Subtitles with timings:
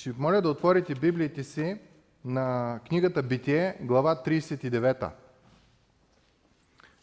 [0.00, 1.78] Ще ви моля да отворите Библиите си
[2.24, 5.10] на книгата Битие, глава 39.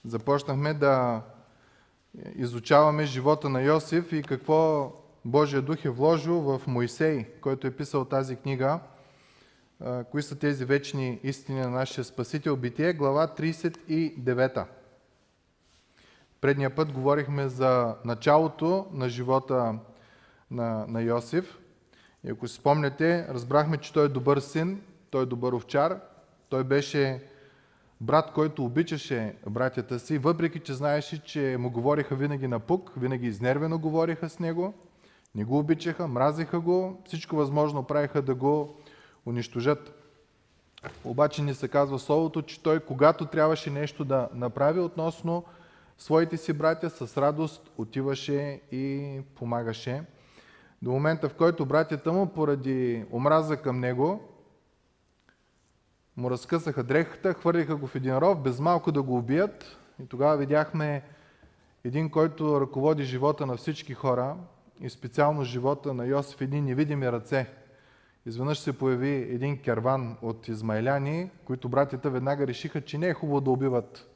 [0.05, 1.21] Започнахме да
[2.35, 4.91] изучаваме живота на Йосиф и какво
[5.25, 8.79] Божия дух е вложил в Моисей, който е писал тази книга.
[10.11, 12.55] Кои са тези вечни истини на нашия Спасител?
[12.55, 14.65] Битие, глава 39.
[16.41, 19.79] Предния път говорихме за началото на живота
[20.51, 21.57] на, на Йосиф.
[22.27, 25.99] И ако си спомняте, разбрахме, че той е добър син, той е добър овчар,
[26.49, 27.23] той беше
[28.01, 33.27] брат, който обичаше братята си, въпреки че знаеше, че му говориха винаги на пук, винаги
[33.27, 34.73] изнервено говориха с него,
[35.35, 38.75] не го обичаха, мразиха го, всичко възможно правиха да го
[39.25, 39.93] унищожат.
[41.03, 45.43] Обаче ни се казва Словото, че той, когато трябваше нещо да направи относно
[45.97, 50.03] своите си братя, с радост отиваше и помагаше.
[50.81, 54.21] До момента, в който братята му, поради омраза към него,
[56.17, 59.77] му разкъсаха дрехата, хвърлиха го в един ров, без малко да го убият.
[60.03, 61.03] И тогава видяхме
[61.83, 64.35] един, който ръководи живота на всички хора
[64.81, 67.47] и специално живота на Йосиф, един невидими ръце.
[68.25, 73.41] Изведнъж се появи един керван от измайляни, които братята веднага решиха, че не е хубаво
[73.41, 74.07] да убиват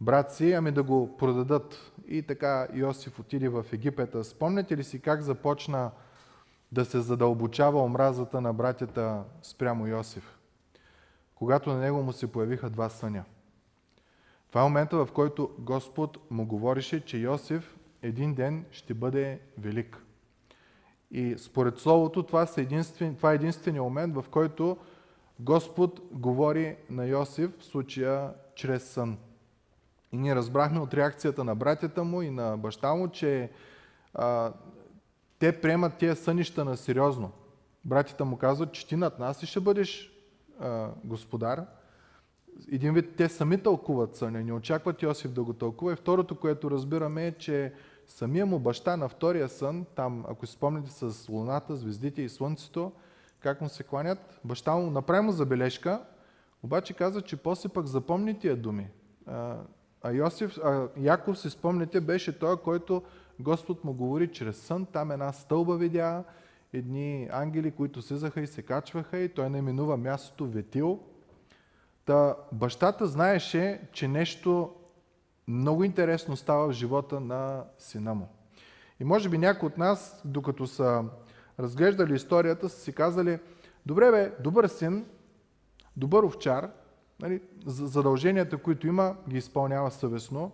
[0.00, 1.92] брат си, ами да го продадат.
[2.08, 4.24] И така Йосиф отиде в Египета.
[4.24, 5.90] Спомняте ли си как започна
[6.72, 10.38] да се задълбочава омразата на братята спрямо Йосиф?
[11.34, 13.24] Когато на него му се появиха два съня.
[14.48, 19.98] Това е момента, в който Господ му говорише, че Йосиф един ден ще бъде велик.
[21.10, 24.76] И според Словото това, са единствен, това е единствения момент, в който
[25.40, 29.18] Господ говори на Йосиф, в случая чрез сън.
[30.14, 33.50] И ние разбрахме от реакцията на братята му и на баща му, че
[34.14, 34.52] а,
[35.38, 37.30] те приемат тия сънища на сериозно.
[37.84, 40.12] Братята му казват, че ти над нас и ще бъдеш
[40.60, 41.66] а, господар.
[42.72, 45.92] Един вид те сами тълкуват съня, не очакват Йосиф да го тълкува.
[45.92, 47.72] И второто, което разбираме е, че
[48.06, 52.92] самия му баща на втория сън, там, ако си спомните с луната, звездите и слънцето,
[53.40, 56.02] как му се кланят, баща му направи му забележка,
[56.62, 58.88] обаче каза, че после пък запомни тия думи.
[60.04, 63.02] А, Йосиф, а Яков, си спомните, беше той, който
[63.40, 64.86] Господ му говори чрез сън.
[64.86, 66.24] Там една стълба видя,
[66.72, 71.00] едни ангели, които слизаха и се качваха и той наименува мястото Ветил.
[72.04, 74.74] Та бащата знаеше, че нещо
[75.48, 78.28] много интересно става в живота на сина му.
[79.00, 81.04] И може би някои от нас, докато са
[81.60, 83.38] разглеждали историята, са си казали,
[83.86, 85.06] добре бе, добър син,
[85.96, 86.70] добър овчар,
[87.20, 90.52] нали, задълженията, които има, ги изпълнява съвестно.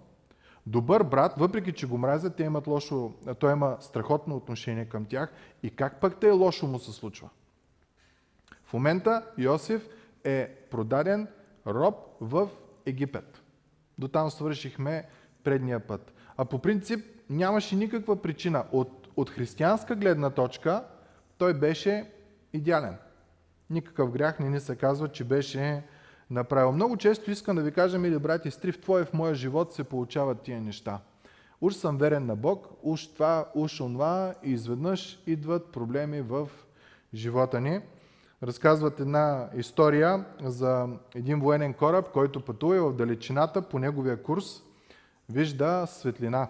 [0.67, 5.33] Добър брат, въпреки че го мразят, те имат лошо, той има страхотно отношение към тях.
[5.63, 7.29] И как пък те лошо му се случва?
[8.65, 9.89] В момента Йосиф
[10.25, 11.29] е продаден
[11.67, 12.49] роб в
[12.87, 13.43] Египет.
[13.99, 15.09] До там свършихме
[15.45, 16.13] предния път.
[16.37, 18.65] А по принцип нямаше никаква причина.
[18.73, 20.85] От, от християнска гледна точка
[21.39, 22.11] той беше
[22.53, 22.97] идеален.
[23.71, 25.85] Никакъв грях не ни се казва, че беше
[26.31, 26.73] направил.
[26.73, 29.73] Много често искам да ви кажа, мили брати и сестри, в твоя в моя живот
[29.73, 31.01] се получават тия неща.
[31.61, 36.49] Уж съм верен на Бог, уж това, уж онова и изведнъж идват проблеми в
[37.15, 37.81] живота ни.
[38.43, 44.63] Разказват една история за един военен кораб, който пътува в далечината по неговия курс,
[45.29, 46.49] вижда светлина.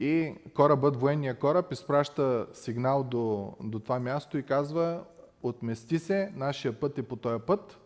[0.00, 5.04] И корабът, военния кораб, изпраща сигнал до, до това място и казва,
[5.42, 7.78] отмести се, нашия път е по този път,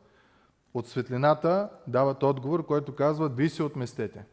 [0.77, 4.25] от светлината дават отговор, който казва, ви се отместете.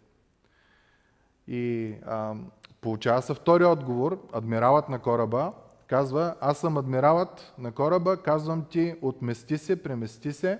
[1.47, 2.35] И а,
[2.81, 5.51] получава се втори отговор, адмиралът на кораба
[5.87, 10.59] казва, аз съм адмиралът на кораба, казвам ти, отмести се, премести се.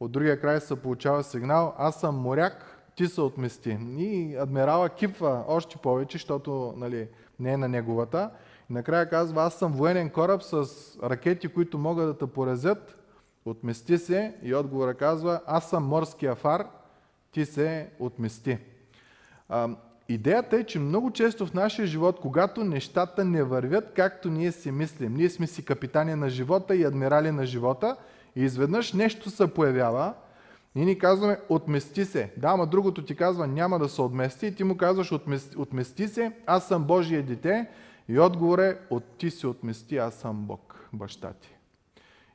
[0.00, 3.78] От другия край се получава сигнал, аз съм моряк, ти се отмести.
[3.98, 7.08] И адмирала кипва още повече, защото нали,
[7.40, 8.30] не е на неговата.
[8.70, 10.66] И накрая казва, аз съм военен кораб с
[11.02, 12.95] ракети, които могат да те поразят,
[13.46, 16.66] Отмести се и отговора казва, аз съм морския фар,
[17.32, 18.58] ти се отмести.
[19.48, 19.68] А,
[20.08, 24.70] идеята е, че много често в нашия живот, когато нещата не вървят както ние си
[24.70, 27.96] мислим, ние сме си капитани на живота и адмирали на живота,
[28.36, 30.14] и изведнъж нещо се появява,
[30.74, 32.32] и ни казваме, отмести се.
[32.36, 36.08] Да, ама другото ти казва, няма да се отмести, и ти му казваш, отмести, отмести
[36.08, 37.66] се, аз съм Божие дете,
[38.08, 41.55] и отговор е, от ти се отмести, аз съм Бог, баща ти.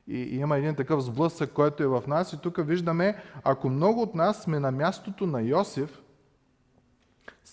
[0.08, 2.32] И, и има един такъв сблъсък, който е в нас.
[2.32, 6.02] И тук виждаме, ако много от нас сме на мястото на Йосиф,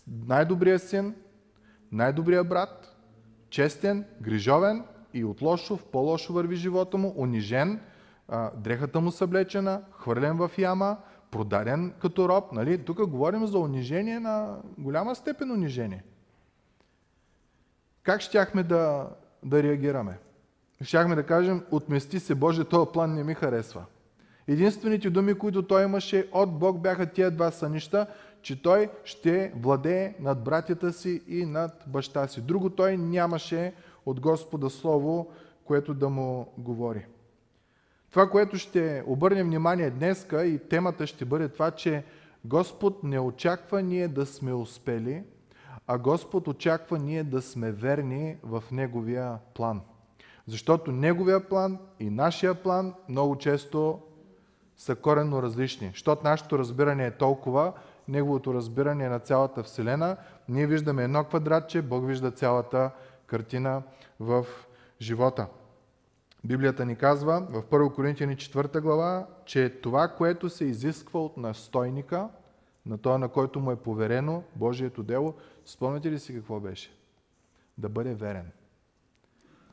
[0.08, 1.16] най-добрият син,
[1.92, 2.96] най-добрият брат,
[3.50, 7.80] честен, грижовен, и от лошо в по-лошо върви живота му, унижен,
[8.56, 10.98] дрехата му съблечена, хвърлен в яма,
[11.32, 12.52] продаден като роб.
[12.52, 12.86] Нали?
[12.86, 16.04] Тук говорим за унижение на голяма степен унижение.
[18.04, 19.10] Как щяхме да,
[19.44, 20.18] да реагираме?
[20.84, 23.86] Щяхме да кажем, отмести се Боже, този план не ми харесва.
[24.48, 28.08] Единствените думи, които той имаше от Бог бяха тия два сънища,
[28.42, 32.42] че той ще владее над братята си и над баща си.
[32.42, 33.74] Друго той нямаше
[34.06, 35.32] от Господа Слово,
[35.66, 37.06] което да му говори.
[38.12, 42.04] Това, което ще обърнем внимание днеска и темата ще бъде това, че
[42.46, 45.24] Господ не очаква ние да сме успели,
[45.88, 49.82] а Господ очаква ние да сме верни в Неговия план.
[50.50, 54.00] Защото Неговия план и нашия план много често
[54.78, 55.88] са коренно различни.
[55.88, 57.74] Защото нашето разбиране е толкова,
[58.08, 60.18] неговото разбиране е на цялата Вселена.
[60.50, 62.92] Ние виждаме едно квадратче, Бог вижда цялата
[63.26, 63.84] картина
[64.20, 64.46] в
[65.02, 65.48] живота.
[66.44, 72.30] Библията ни казва в 1 Коринтияни 4 глава, че това, което се изисква от настойника,
[72.86, 75.34] на това, на който му е поверено Божието дело,
[75.66, 76.92] спомняте ли си какво беше?
[77.78, 78.52] Да бъде верен.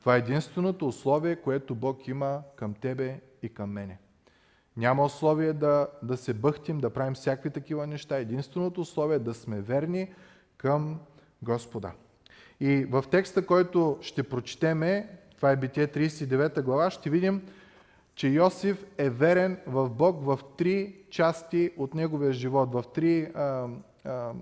[0.07, 3.99] Това е единственото условие, което Бог има към тебе и към мене.
[4.77, 8.17] Няма условие да, да се бъхтим, да правим всякакви такива неща.
[8.17, 10.13] Единственото условие е да сме верни
[10.57, 11.01] към
[11.43, 11.93] Господа.
[12.61, 17.43] И в текста, който ще прочетеме, това е Битие 39 глава, ще видим,
[18.15, 23.69] че Йосиф е верен в Бог в три части от неговия живот, в три а,
[24.05, 24.33] а,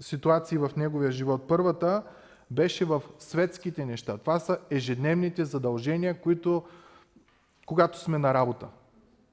[0.00, 1.48] ситуации в неговия живот.
[1.48, 2.02] Първата
[2.50, 4.18] беше в светските неща.
[4.18, 6.62] Това са ежедневните задължения, които
[7.66, 8.68] когато сме на работа.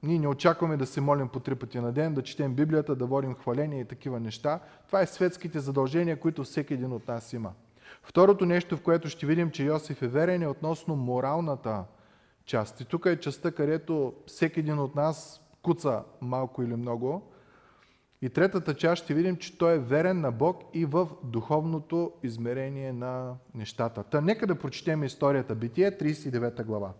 [0.02, 3.06] Ние не очакваме да се молим по три пъти на ден, да четем Библията, да
[3.06, 4.60] водим хваления и такива неща.
[4.86, 7.52] Това е светските задължения, които всеки един от нас има.
[8.02, 11.84] Второто нещо, в което ще видим, че Йосиф е верен, е относно моралната
[12.44, 12.80] част.
[12.80, 17.22] И тук е частта, където всеки един от нас куца малко или много.
[18.22, 22.92] И третата част ще видим, че той е верен на Бог и в духовното измерение
[22.92, 24.02] на нещата.
[24.02, 25.54] Та нека да прочетем историята.
[25.54, 26.92] Битие, 39 глава.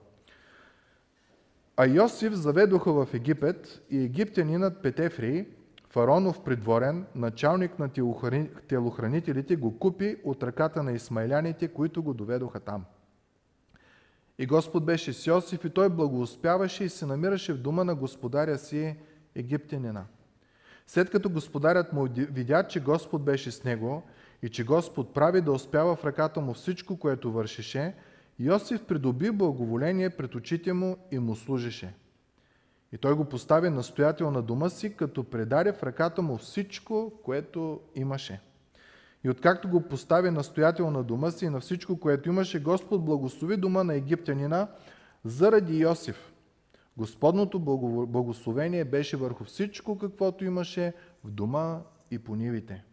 [1.77, 5.47] А Йосиф заведоха в Египет и египтянинът Петефри,
[5.89, 7.89] фаронов придворен, началник на
[8.69, 12.85] телохранителите, го купи от ръката на исмайляните, които го доведоха там.
[14.39, 18.59] И Господ беше с Йосиф и той благоуспяваше и се намираше в дома на господаря
[18.59, 18.97] си
[19.35, 20.05] египтянина.
[20.87, 24.03] След като господарят му видя, че Господ беше с него
[24.43, 27.95] и че Господ прави да успява в ръката му всичко, което вършеше,
[28.39, 31.95] Йосиф придоби благоволение пред очите му и му служеше.
[32.93, 37.81] И той го постави настоятел на дома си, като предаде в ръката му всичко, което
[37.95, 38.41] имаше.
[39.25, 43.57] И откакто го постави настоятел на дома си и на всичко, което имаше, Господ благослови
[43.57, 44.69] дома на египтянина
[45.25, 46.33] заради Йосиф.
[46.97, 47.59] Господното
[48.07, 50.93] благословение беше върху всичко, каквото имаше
[51.25, 52.85] в дома и по нивите.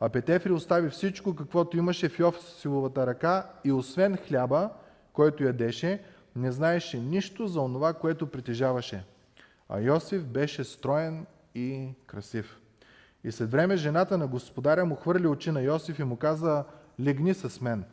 [0.00, 4.70] А Петефри остави всичко, каквото имаше в Йосифовата ръка и освен хляба,
[5.12, 6.02] който ядеше,
[6.36, 9.04] не знаеше нищо за онова, което притежаваше.
[9.68, 12.60] А Йосиф беше строен и красив.
[13.24, 16.64] И след време жената на господаря му хвърли очи на Йосиф и му каза,
[17.00, 17.84] легни с мен.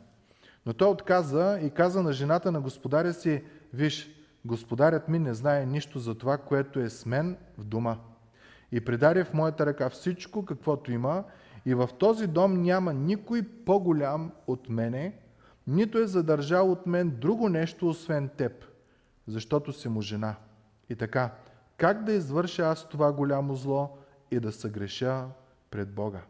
[0.66, 3.42] Но той отказа и каза на жената на господаря си,
[3.74, 4.15] виж,
[4.46, 7.96] господарят ми не знае нищо за това, което е с мен в дома.
[8.72, 11.24] И предаде в моята ръка всичко, каквото има,
[11.66, 15.18] и в този дом няма никой по-голям от мене,
[15.66, 18.52] нито е задържал от мен друго нещо, освен теб,
[19.26, 20.34] защото си му жена.
[20.90, 21.34] И така,
[21.76, 23.98] как да извърша аз това голямо зло
[24.30, 25.24] и да съгреша
[25.70, 26.20] пред Бога?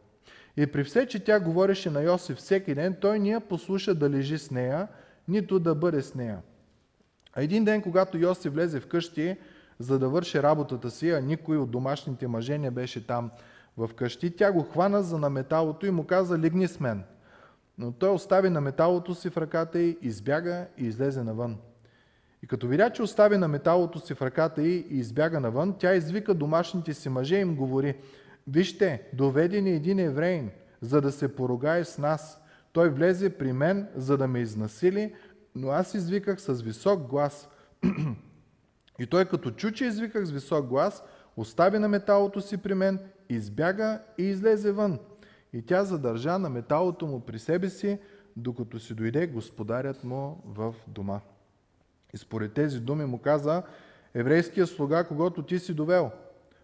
[0.57, 4.11] И при все, че тя говореше на Йосиф всеки ден, той ни я послуша да
[4.11, 4.89] лежи с нея,
[5.29, 6.43] нито да бъде с нея.
[7.37, 9.37] А един ден, когато Йосиф влезе в къщи,
[9.79, 13.31] за да върши работата си, а никой от домашните мъже не беше там
[13.77, 17.03] в къщи, тя го хвана за наметалото и му каза, легни с мен.
[17.79, 21.57] Но той остави наметалото си в ръката й, избяга и излезе навън.
[22.43, 25.95] И като видя, че остави на металото си в ръката й и избяга навън, тя
[25.95, 27.97] извика домашните си мъже и им говори,
[28.49, 30.51] вижте, доведе ни един евреин,
[30.81, 32.43] за да се поругае с нас.
[32.73, 35.15] Той влезе при мен, за да ме изнасили,
[35.57, 37.49] но аз извиках с висок глас.
[38.99, 41.03] и той като чу, че извиках с висок глас,
[41.37, 42.99] остави на металото си при мен,
[43.29, 44.99] избяга и излезе вън.
[45.53, 47.99] И тя задържа на металото му при себе си,
[48.37, 51.21] докато си дойде господарят му в дома.
[52.15, 53.63] И според тези думи му каза,
[54.15, 56.11] еврейския слуга, когато ти си довел,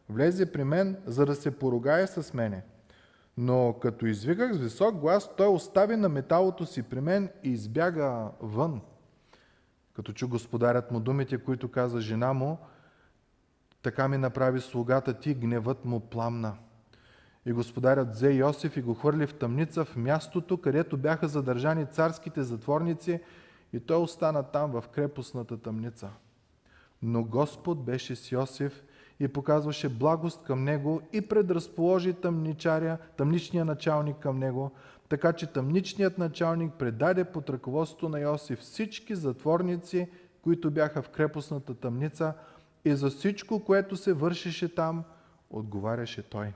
[0.08, 2.62] влезе при мен, за да се поругае с мене.
[3.36, 8.30] Но като извиках с висок глас, той остави на металото си при мен и избяга
[8.40, 8.80] вън.
[9.94, 12.58] Като чу господарят му думите, които каза жена му,
[13.82, 16.56] така ми направи слугата ти, гневът му пламна.
[17.46, 22.42] И господарят взе Йосиф и го хвърли в тъмница в мястото, където бяха задържани царските
[22.42, 23.20] затворници
[23.72, 26.10] и той остана там в крепостната тъмница.
[27.02, 28.82] Но Господ беше с Йосиф
[29.20, 34.70] и показваше благост към него и предразположи тъмничаря, тъмничния началник към него,
[35.08, 40.08] така че тъмничният началник предаде под ръководството на Йосиф всички затворници,
[40.42, 42.34] които бяха в крепостната тъмница
[42.84, 45.04] и за всичко, което се вършеше там,
[45.50, 46.52] отговаряше той.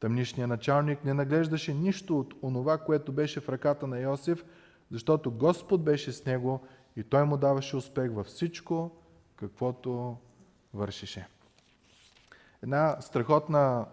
[0.00, 4.44] Тъмничният началник не наглеждаше нищо от онова, което беше в ръката на Йосиф,
[4.90, 6.60] защото Господ беше с него
[6.96, 8.90] и той му даваше успех във всичко,
[9.36, 10.16] каквото
[10.74, 11.26] вършеше.
[12.64, 13.84] Една страхотна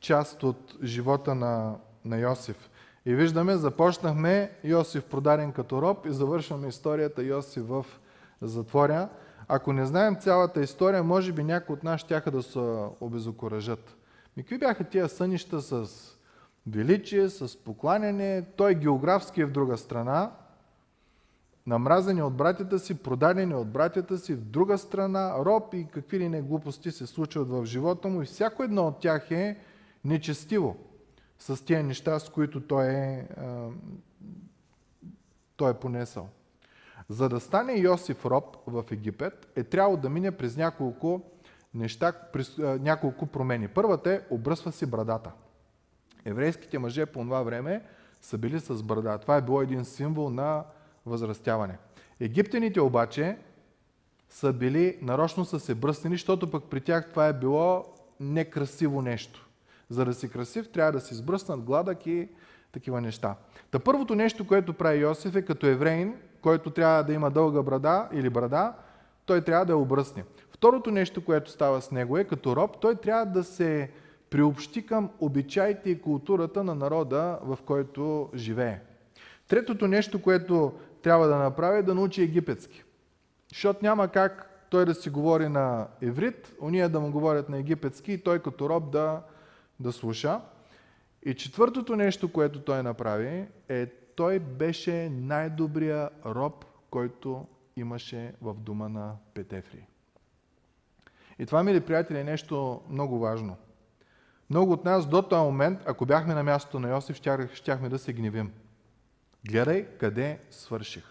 [0.00, 2.70] част от живота на, на Йосиф.
[3.06, 7.86] И виждаме, започнахме Йосиф продаден като роб и завършваме историята Йосиф в
[8.42, 9.08] затворя.
[9.48, 12.58] Ако не знаем цялата история, може би някои от нас ще да се
[13.00, 13.96] обезокоръжат.
[14.36, 15.86] И какви бяха тия сънища с
[16.66, 18.44] величие, с покланяне?
[18.56, 20.30] Той географски е в друга страна,
[21.66, 26.28] намразени от братята си, продадени от братята си в друга страна, роб и какви ли
[26.28, 29.58] не глупости се случват в живота му и всяко едно от тях е
[30.04, 30.76] нечестиво
[31.38, 33.28] с тези неща, с които той е,
[35.56, 36.28] той е понесъл.
[37.08, 41.22] За да стане Йосиф роб в Египет, е трябвало да мине през няколко
[41.74, 43.68] неща, през няколко промени.
[43.68, 45.32] Първата е обръсва си брадата.
[46.24, 47.82] Еврейските мъже по това време
[48.20, 49.18] са били с брада.
[49.18, 50.64] Това е било един символ на
[51.06, 51.78] възрастяване.
[52.20, 53.36] Египтяните обаче
[54.28, 57.84] са били, нарочно са се бръснени, защото пък при тях това е било
[58.20, 59.48] некрасиво нещо.
[59.90, 62.28] За да си красив, трябва да си сбръснат гладък и
[62.72, 63.34] такива неща.
[63.70, 68.08] Та първото нещо, което прави Йосиф е като евреин, който трябва да има дълга брада
[68.12, 68.72] или брада,
[69.26, 70.24] той трябва да я обръсне.
[70.50, 73.90] Второто нещо, което става с него е, като роб, той трябва да се
[74.30, 78.80] приобщи към обичаите и културата на народа, в който живее.
[79.48, 80.72] Третото нещо, което
[81.04, 82.84] трябва да направи да научи египетски.
[83.48, 88.12] Защото няма как той да си говори на еврит, уния да му говорят на египетски
[88.12, 89.22] и той като роб да,
[89.80, 90.40] да слуша.
[91.22, 97.46] И четвъртото нещо, което той направи, е той беше най-добрия роб, който
[97.76, 99.86] имаше в дома на Петефри.
[101.38, 103.56] И това, мили приятели, е нещо много важно.
[104.50, 107.16] Много от нас до този момент, ако бяхме на мястото на Йосиф,
[107.54, 108.52] щяхме да се гневим.
[109.48, 111.04] Гледай къде свърших.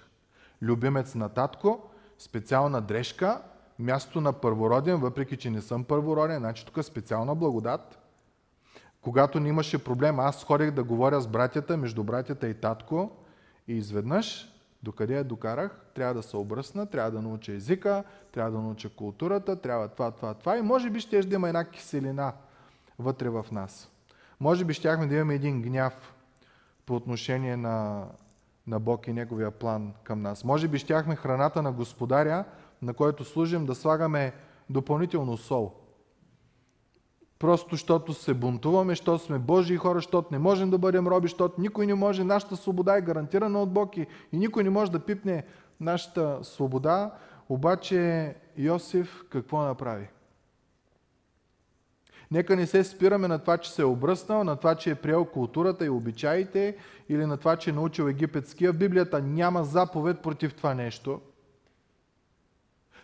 [0.62, 3.42] Любимец на татко, специална дрежка,
[3.80, 8.00] място на първороден, въпреки че не съм първороден, значи тук специална благодат.
[9.02, 13.12] Когато не имаше проблем, аз ходех да говоря с братята, между братята и татко
[13.68, 18.58] и изведнъж, докъде я докарах, трябва да се обръсна, трябва да науча езика, трябва да
[18.58, 22.34] науча културата, трябва това, това, това и може би ще да има една киселина
[23.00, 23.90] вътре в нас.
[24.40, 26.14] Може би щяхме да имаме един гняв
[26.86, 28.06] по отношение на,
[28.68, 30.44] на Бог и Неговия план към нас.
[30.44, 32.46] Може би щяхме храната на Господаря,
[32.82, 34.34] на който служим, да слагаме
[34.70, 35.74] допълнително сол.
[37.40, 41.62] Просто защото се бунтуваме, защото сме Божии хора, защото не можем да бъдем роби, защото
[41.62, 45.00] никой не може, нашата свобода е гарантирана от Бог и, и никой не може да
[45.00, 45.44] пипне
[45.80, 47.12] нашата свобода.
[47.50, 50.08] Обаче Йосиф какво направи?
[52.32, 55.26] Нека не се спираме на това, че се е обръснал, на това, че е приел
[55.26, 56.78] културата и обичаите
[57.10, 58.74] или на това, че е научил египетския.
[58.74, 61.22] В Библията няма заповед против това нещо.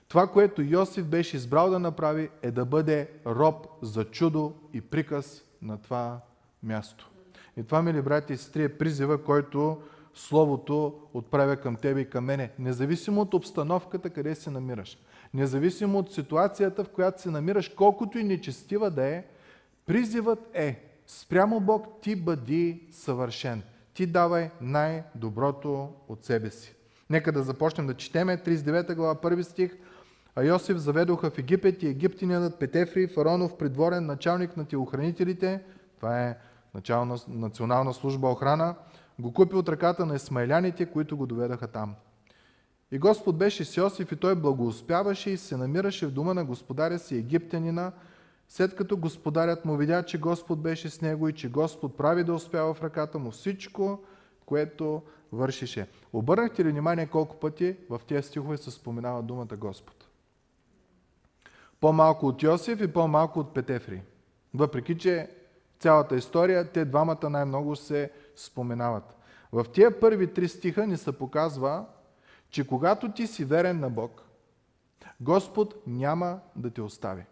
[0.07, 5.43] Това, което Йосиф беше избрал да направи, е да бъде роб за чудо и приказ
[5.61, 6.19] на това
[6.63, 7.09] място.
[7.57, 9.81] И това, мили брати и сестри, е призива, който
[10.13, 14.97] Словото отправя към тебе и към мене, независимо от обстановката, къде се намираш.
[15.33, 19.23] Независимо от ситуацията, в която се намираш, колкото и нечестива да е,
[19.85, 23.63] призивът е спрямо Бог ти бъди съвършен.
[23.93, 26.75] Ти давай най-доброто от себе си.
[27.09, 29.77] Нека да започнем да четеме 39 глава, 1 стих.
[30.35, 35.61] А Йосиф заведоха в Египет и египтинянът Петефри, фаронов придворен началник на телохранителите,
[35.95, 36.37] това е
[36.73, 38.75] начална, национална служба охрана,
[39.19, 41.95] го купи от ръката на есмайляните, които го доведаха там.
[42.91, 46.99] И Господ беше с Йосиф и той благоуспяваше и се намираше в дома на господаря
[46.99, 47.91] си египтянина,
[48.49, 52.33] след като господарят му видя, че Господ беше с него и че Господ прави да
[52.33, 53.99] успява в ръката му всичко,
[54.45, 55.87] което вършише.
[56.13, 60.05] Обърнахте ли внимание колко пъти в тези стихове се споменава думата Господ?
[61.79, 64.01] По-малко от Йосиф и по-малко от Петефри.
[64.53, 65.29] Въпреки, че
[65.79, 69.15] цялата история, те двамата най-много се споменават.
[69.51, 71.85] В тия първи три стиха ни се показва,
[72.49, 74.21] че когато ти си верен на Бог,
[75.21, 77.23] Господ няма да те остави.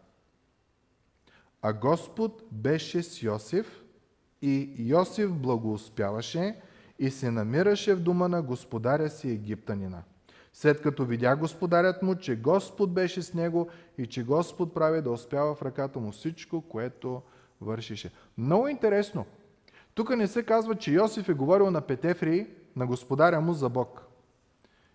[1.61, 3.83] А Господ беше с Йосиф
[4.41, 6.61] и Йосиф благоуспяваше
[6.99, 10.03] и се намираше в дома на господаря си египтанина.
[10.53, 15.11] След като видя господарят му, че Господ беше с него и че Господ прави да
[15.11, 17.21] успява в ръката му всичко, което
[17.61, 18.11] вършише.
[18.37, 19.25] Много интересно.
[19.93, 24.06] Тук не се казва, че Йосиф е говорил на Петефри, на господаря му за Бог.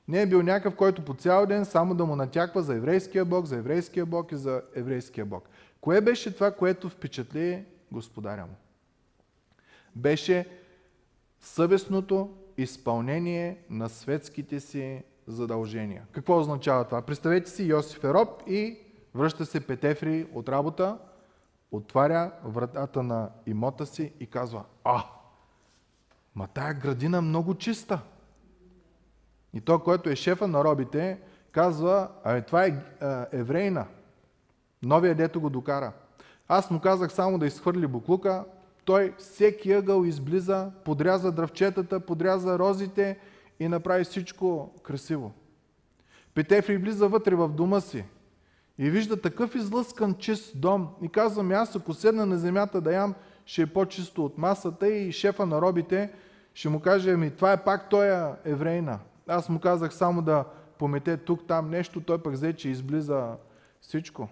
[0.09, 3.47] Не е бил някакъв, който по цял ден само да му натяква за еврейския Бог,
[3.47, 5.49] за еврейския Бог и за еврейския Бог.
[5.81, 8.55] Кое беше това, което впечатли господаря му?
[9.97, 10.49] Беше
[11.41, 16.07] съвестното изпълнение на светските си задължения.
[16.13, 17.03] Какво означава това?
[17.03, 18.79] Представете си Йосиф е роб и
[19.15, 20.99] връща се Петефри от работа,
[21.73, 25.05] отваря вратата на имота си и казва, а,
[26.35, 28.01] ма тая градина много чиста.
[29.55, 31.19] И то, който е шефа на робите,
[31.53, 32.75] казва, ами това е
[33.33, 33.87] еврейна.
[34.83, 35.93] Новия дето го докара.
[36.49, 38.45] Аз му казах само да изхвърли буклука,
[38.85, 43.19] той всеки ъгъл изблиза, подряза дръвчетата, подряза розите
[43.61, 45.33] и направи всичко красиво.
[46.35, 48.05] Петефри влиза вътре в дома си
[48.79, 52.93] и вижда такъв излъскан чист дом и казва ми, аз ако седна на земята да
[52.93, 53.15] ям,
[53.47, 56.13] ще е по-чисто от масата и шефа на робите
[56.55, 58.99] ще му каже, ми това е пак той еврейна.
[59.29, 60.45] Аз му казах само да
[60.79, 63.37] помете тук, там нещо, той пък взе, че изблиза
[63.81, 64.29] всичко.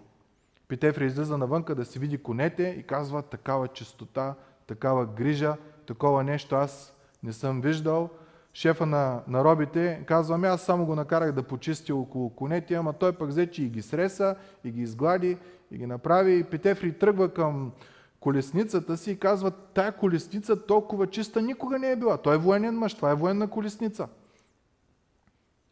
[0.69, 4.35] Питефри излиза навънка да си види конете и казва такава чистота,
[4.67, 5.57] такава грижа,
[5.87, 8.11] такова нещо аз не съм виждал.
[8.53, 12.93] Шефа на, на робите казва, ами аз само го накарах да почисти около конете, ама
[12.93, 15.39] той пък взе, че и ги среса, и ги изглади,
[15.71, 16.39] и ги направи.
[16.39, 17.73] И Питефри тръгва към
[18.21, 22.17] колесницата си и казва, тая колесница толкова чиста никога не е била.
[22.17, 24.09] Той е военен мъж, това е военна колесница.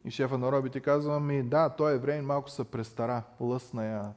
[0.04, 4.12] И шефа на робите казва ми, да, той е еврейн малко се престара, лъсна я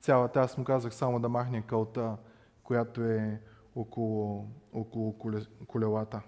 [0.00, 0.40] цялата.
[0.40, 2.16] Аз му казах само да махне кълта,
[2.62, 3.40] която е
[3.74, 5.18] около, около
[5.66, 6.22] колелата.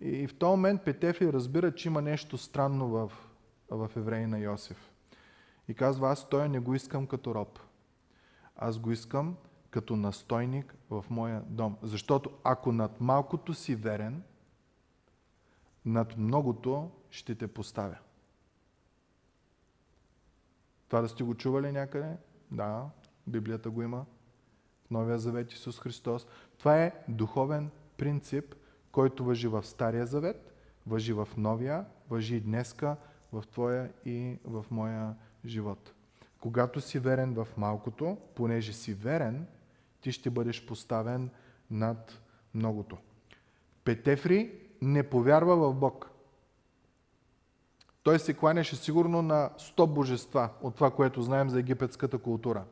[0.00, 3.12] И в този момент Петефи разбира, че има нещо странно в,
[3.70, 4.90] в евреи на Йосиф.
[5.68, 7.58] И казва, аз той не го искам като роб.
[8.56, 9.36] Аз го искам
[9.70, 11.76] като настойник в моя дом.
[11.82, 14.22] Защото ако над малкото си верен,
[15.84, 17.96] над многото ще те поставя.
[20.90, 22.16] Това да сте го чували някъде?
[22.50, 22.90] Да,
[23.26, 24.06] Библията го има.
[24.86, 26.26] В Новия Завет Исус Христос.
[26.58, 28.54] Това е духовен принцип,
[28.92, 30.54] който въжи в Стария Завет,
[30.86, 32.96] въжи в Новия, въжи и днеска
[33.32, 35.92] в Твоя и в моя живот.
[36.40, 39.46] Когато си верен в малкото, понеже си верен,
[40.00, 41.30] ти ще бъдеш поставен
[41.70, 42.20] над
[42.54, 42.98] многото.
[43.84, 46.09] Петефри не повярва в Бог.
[48.02, 52.64] Той се кланяше сигурно на 100 божества от това, което знаем за египетската култура.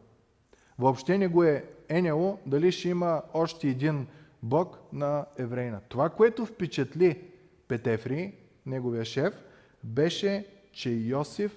[0.79, 4.07] Въобще не го е еняло дали ще има още един
[4.43, 5.81] бог на еврейна.
[5.88, 7.23] Това, което впечатли
[7.69, 8.35] Петефри,
[8.67, 9.35] неговия шеф,
[9.85, 11.53] беше, че Йосиф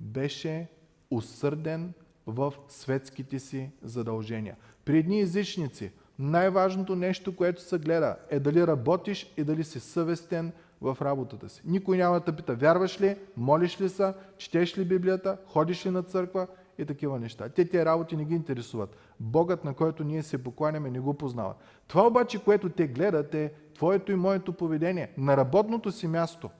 [0.00, 0.68] беше
[1.10, 1.92] усърден
[2.26, 4.56] в светските си задължения.
[4.84, 10.52] При едни езичници най-важното нещо, което се гледа е дали работиш и дали си съвестен
[10.82, 11.62] в работата си.
[11.64, 16.02] Никой няма да пита, вярваш ли, молиш ли са, четеш ли Библията, ходиш ли на
[16.02, 16.46] църква
[16.78, 17.48] и такива неща.
[17.48, 18.96] Те тези работи не ги интересуват.
[19.20, 21.56] Богът, на който ние се покланяме, не го познават.
[21.88, 26.50] Това обаче, което те гледат е твоето и моето поведение на работното си място.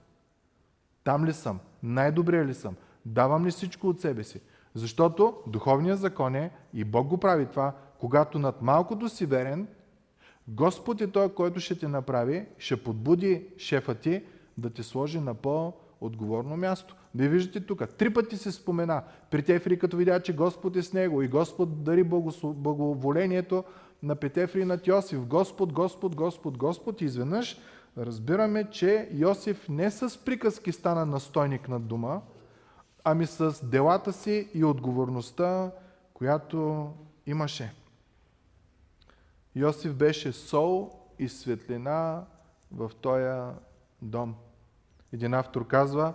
[1.03, 1.59] Там ли съм?
[1.83, 2.75] Най-добре ли съм?
[3.05, 4.41] Давам ли всичко от себе си?
[4.73, 9.67] Защото духовният закон е, и Бог го прави това, когато над малкото си верен,
[10.47, 14.23] Господ е той, който ще те направи, ще подбуди шефа ти
[14.57, 16.95] да те сложи на по-отговорно място.
[17.15, 19.03] Вие виждате тук, три пъти се спомена.
[19.31, 23.63] При Тефри, като видя, че Господ е с него и Господ дари благоволението
[24.03, 25.25] на Петефри и на Йосиф.
[25.25, 27.01] Господ, Господ, Господ, Господ.
[27.01, 27.57] И изведнъж
[27.97, 32.21] разбираме, че Йосиф не с приказки стана настойник над дома,
[33.03, 35.71] ами с делата си и отговорността,
[36.13, 36.89] която
[37.25, 37.73] имаше.
[39.55, 42.23] Йосиф беше сол и светлина
[42.71, 43.55] в този
[44.01, 44.35] дом.
[45.13, 46.13] Един автор казва,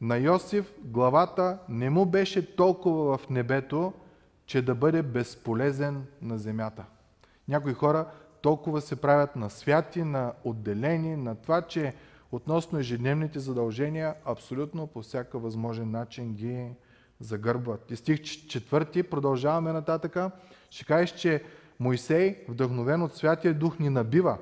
[0.00, 3.92] на Йосиф главата не му беше толкова в небето,
[4.46, 6.84] че да бъде безполезен на земята.
[7.48, 8.06] Някои хора
[8.42, 11.94] толкова се правят на святи, на отделени, на това, че
[12.32, 16.68] относно ежедневните задължения абсолютно по всяка възможен начин ги
[17.20, 17.90] загърбват.
[17.90, 20.30] И стих четвърти, продължаваме нататъка,
[20.70, 21.44] ще кажеш, че
[21.80, 24.38] Моисей, вдъхновен от Святия Дух, ни набива.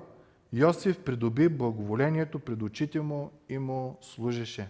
[0.52, 4.68] Йосиф придоби благоволението пред очите му и му служеше.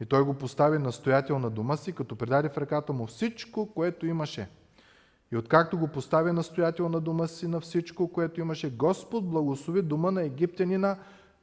[0.00, 4.06] И той го постави настоятел на дома си, като предаде в ръката му всичко, което
[4.06, 4.48] имаше.
[5.32, 10.10] И откакто го постави настоятел на дома си на всичко, което имаше, Господ благослови дома
[10.10, 10.96] на египтянина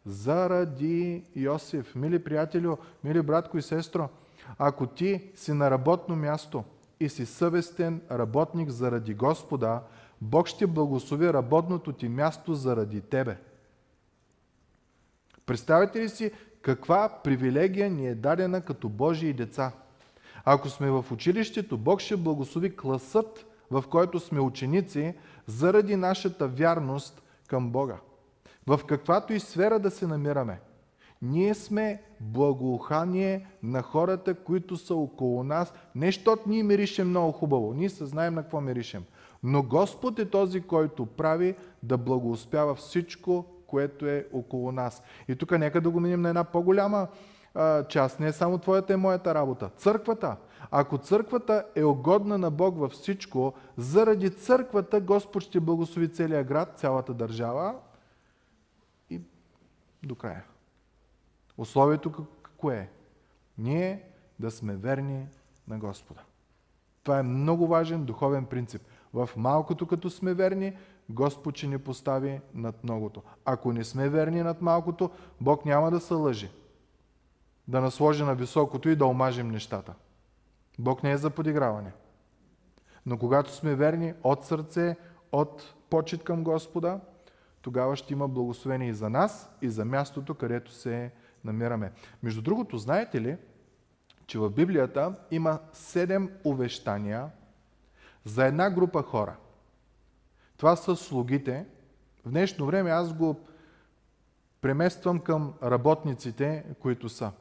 [0.05, 1.95] заради Йосиф.
[1.95, 4.09] Мили приятелю, мили братко и сестро,
[4.57, 6.63] ако ти си на работно място
[6.99, 9.81] и си съвестен работник заради Господа,
[10.21, 13.37] Бог ще благослови работното ти място заради тебе.
[15.45, 16.31] Представете ли си
[16.61, 19.71] каква привилегия ни е дадена като Божии деца?
[20.45, 25.13] Ако сме в училището, Бог ще благослови класът, в който сме ученици,
[25.47, 27.97] заради нашата вярност към Бога.
[28.67, 30.59] В каквато и сфера да се намираме.
[31.21, 35.73] Ние сме благоухание на хората, които са около нас.
[35.95, 37.73] Не, защото ние миришем много хубаво.
[37.73, 39.03] Ние се знаем на какво миришем.
[39.43, 45.03] Но Господ е този, който прави да благоуспява всичко, което е около нас.
[45.27, 47.07] И тук нека да го минем на една по-голяма
[47.89, 48.19] част.
[48.19, 49.69] Не е само твоята и моята работа.
[49.77, 50.37] Църквата.
[50.71, 56.73] Ако църквата е угодна на Бог във всичко, заради църквата Господ ще благослови целия град,
[56.75, 57.75] цялата държава
[59.09, 59.21] и
[60.03, 60.43] до края.
[61.57, 62.11] Условието
[62.43, 62.89] какво е?
[63.57, 64.03] Ние
[64.39, 65.27] да сме верни
[65.67, 66.21] на Господа.
[67.03, 68.81] Това е много важен духовен принцип.
[69.13, 70.77] В малкото като сме верни,
[71.09, 73.21] Господ ще ни постави над многото.
[73.45, 76.49] Ако не сме верни над малкото, Бог няма да се лъжи.
[77.67, 79.93] Да насложи на високото и да омажим нещата.
[80.79, 81.91] Бог не е за подиграване.
[83.05, 84.97] Но когато сме верни от сърце,
[85.31, 86.99] от почет към Господа,
[87.61, 91.11] тогава ще има благословение и за нас, и за мястото, където се
[91.43, 91.91] намираме.
[92.23, 93.37] Между другото, знаете ли,
[94.27, 97.29] че в Библията има седем увещания
[98.25, 99.35] за една група хора.
[100.57, 101.65] Това са слугите.
[102.25, 103.39] В днешно време аз го
[104.61, 107.31] премествам към работниците, които са.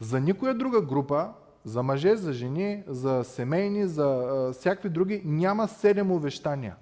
[0.00, 1.32] За никоя друга група,
[1.64, 6.76] за мъже, за жени, за семейни, за а, всякакви други, няма седем увещания.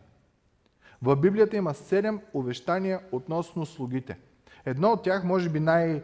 [1.03, 4.19] В Библията има седем увещания относно слугите.
[4.67, 6.03] Едно от тях, може би най-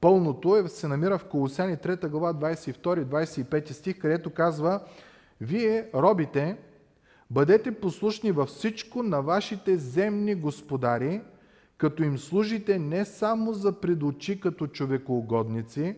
[0.00, 4.80] пълното е, се намира в Колосяни 3 глава 22-25 стих, където казва
[5.42, 6.56] Вие, робите,
[7.30, 11.20] бъдете послушни във всичко на вашите земни господари,
[11.76, 15.96] като им служите не само за предочи като човекоугодници,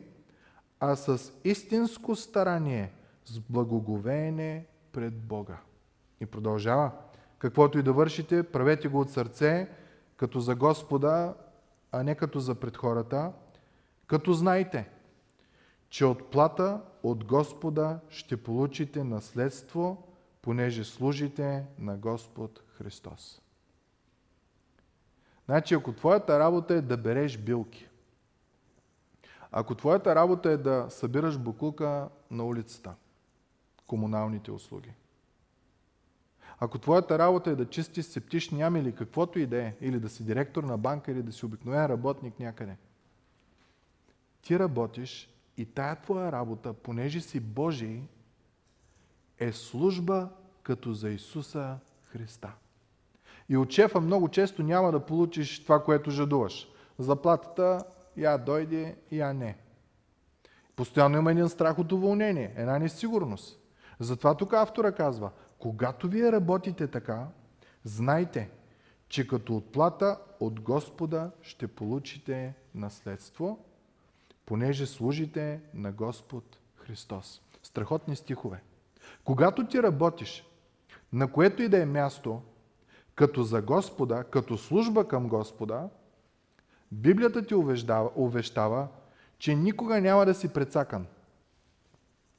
[0.81, 2.93] а с истинско старание,
[3.25, 5.59] с благоговеене пред Бога.
[6.21, 6.91] И продължава.
[7.39, 9.69] Каквото и да вършите, правете го от сърце,
[10.17, 11.35] като за Господа,
[11.93, 13.33] а не като за пред хората,
[14.07, 14.89] като знайте,
[15.95, 20.09] че от плата от Господа ще получите наследство,
[20.43, 23.43] понеже служите на Господ Христос.
[25.45, 27.89] Значи, ако твоята работа е да береш билки,
[29.53, 32.95] ако твоята работа е да събираш буклука на улицата,
[33.87, 34.93] комуналните услуги,
[36.59, 40.09] ако твоята работа е да чистиш септични ями или каквото и да е, или да
[40.09, 42.77] си директор на банка, или да си обикновен работник някъде,
[44.43, 48.03] ти работиш и тая твоя работа, понеже си Божий,
[49.39, 50.29] е служба
[50.63, 52.53] като за Исуса Христа.
[53.49, 56.69] И от шефа много често няма да получиш това, което жадуваш.
[56.99, 57.85] Заплатата
[58.17, 59.57] я дойде, я не.
[60.77, 63.61] Постоянно има един страх от уволнение, една несигурност.
[64.01, 67.27] Затова тук автора казва, когато вие работите така,
[67.85, 68.51] знайте,
[69.09, 73.65] че като отплата от Господа ще получите наследство,
[74.47, 77.43] понеже служите на Господ Христос.
[77.63, 78.63] Страхотни стихове.
[79.25, 80.45] Когато ти работиш,
[81.13, 82.43] на което и да е място,
[83.15, 85.89] като за Господа, като служба към Господа,
[86.93, 88.89] Библията ти увещава, увещава
[89.39, 91.07] че никога няма да си прецакан.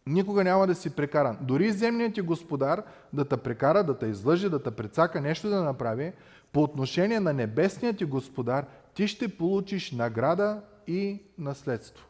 [0.07, 1.37] Никога няма да си прекаран.
[1.41, 5.63] Дори земният ти господар да те прекара, да те излъжи, да те прецака, нещо да
[5.63, 6.13] направи,
[6.51, 12.05] по отношение на небесният ти господар, ти ще получиш награда и наследство.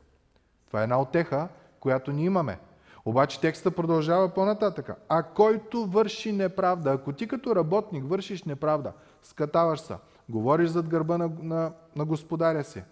[0.67, 1.47] Това е една отеха,
[1.79, 2.59] която ни имаме.
[3.05, 4.95] Обаче текста продължава по-нататъка.
[5.09, 9.95] А който върши неправда, ако ти като работник вършиш неправда, скатаваш се,
[10.29, 12.83] говориш зад гърба на, на, на господаря си,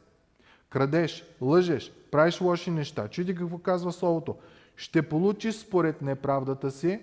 [0.70, 4.36] крадеш, лъжеш, правиш лоши неща, чуйте какво казва Словото,
[4.76, 7.02] ще получиш според неправдата си.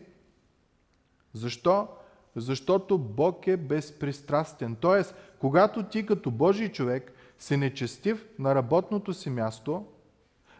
[1.35, 1.89] Защо?
[2.37, 4.77] Защото Бог е безпристрастен.
[4.81, 9.87] Тоест, когато ти като Божий човек си нечестив на работното си място,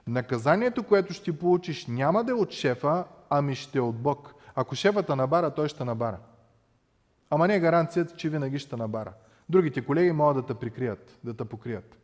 [0.07, 4.35] наказанието, което ще получиш, няма да е от шефа, ами ще е от Бог.
[4.55, 6.19] Ако шефата набара, той ще набара.
[7.31, 9.13] Ама не е гаранцията, че винаги ще набара.
[9.49, 11.99] Другите колеги могат да те прикрият, да те покрият.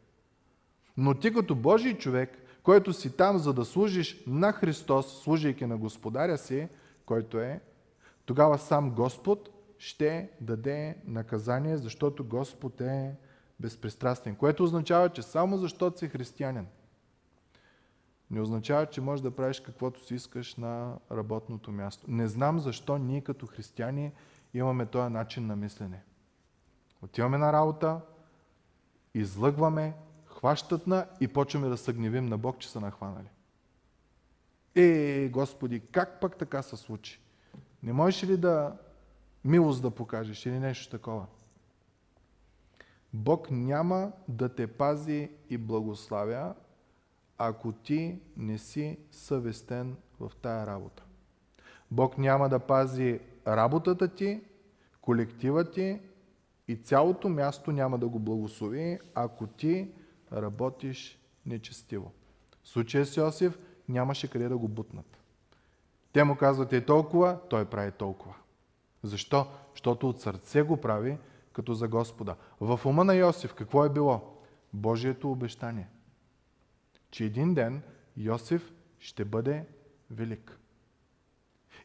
[0.97, 5.77] Но ти като Божий човек, който си там, за да служиш на Христос, служейки на
[5.77, 6.69] Господаря си,
[7.07, 7.61] който е,
[8.25, 13.15] тогава сам Господ ще даде наказание, защото Господ е
[13.61, 14.37] безпристрастен.
[14.37, 16.67] Което означава, че само защото си християнин,
[18.31, 22.05] не означава, че можеш да правиш каквото си искаш на работното място.
[22.09, 24.13] Не знам защо ние като християни
[24.55, 26.03] имаме този начин на мислене.
[27.03, 28.01] Отиваме на работа,
[29.15, 29.95] излъгваме,
[30.27, 33.29] хващат на и почваме да се гневим на Бог, че са нахванали.
[34.75, 37.21] Е, Господи, как пък така се случи?
[37.83, 38.77] Не можеш ли да
[39.45, 41.27] милост да покажеш или нещо такова?
[43.17, 46.55] Бог няма да те пази и благославя,
[47.39, 51.03] ако ти не си съвестен в тая работа.
[51.91, 54.41] Бог няма да пази работата ти,
[55.01, 56.01] колектива ти
[56.69, 59.91] и цялото място няма да го благослови, ако ти
[60.33, 62.13] работиш нечестиво.
[62.63, 65.19] В случая с Йосиф нямаше къде да го бутнат.
[66.13, 68.35] Те му казват е толкова, той прави толкова.
[69.03, 69.47] Защо?
[69.73, 71.19] Защото от сърце го прави
[71.57, 72.37] като за Господа.
[72.61, 74.41] В ума на Йосиф какво е било?
[74.73, 75.89] Божието обещание.
[77.11, 77.83] Че един ден
[78.17, 79.67] Йосиф ще бъде
[80.11, 80.59] велик.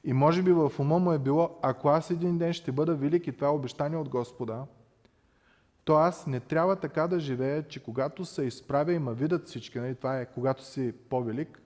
[0.04, 3.28] И може би в ума му е било, ако аз един ден ще бъда велик
[3.28, 4.66] и това е обещание от Господа,
[5.84, 9.80] то аз не трябва така да живея, че когато се изправя и ма видят всички,
[9.80, 11.62] нали, това е когато си по-велик,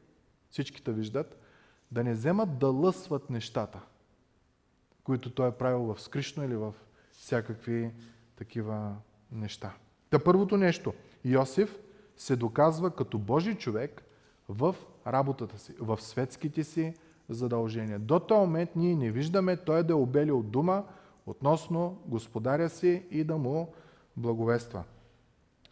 [0.50, 1.38] всички те виждат,
[1.91, 3.80] да не вземат да лъсват нещата,
[5.04, 6.74] които той е правил в скришно или в
[7.17, 7.91] всякакви
[8.36, 8.95] такива
[9.32, 9.73] неща.
[10.10, 10.93] Та първото нещо,
[11.25, 11.80] Йосиф
[12.17, 14.04] се доказва като Божий човек
[14.49, 14.75] в
[15.08, 16.93] работата си, в светските си
[17.30, 17.99] задължения.
[17.99, 20.84] До този момент ние не виждаме той да е обелил дума
[21.25, 23.73] относно господаря си и да му
[24.17, 24.84] благовества.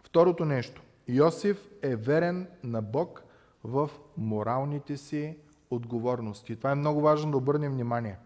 [0.03, 0.82] Второто нещо.
[1.08, 3.23] Йосиф е верен на Бог
[3.63, 5.38] в моралните си
[5.71, 6.56] отговорности.
[6.56, 8.17] Това е много важно да обърнем внимание.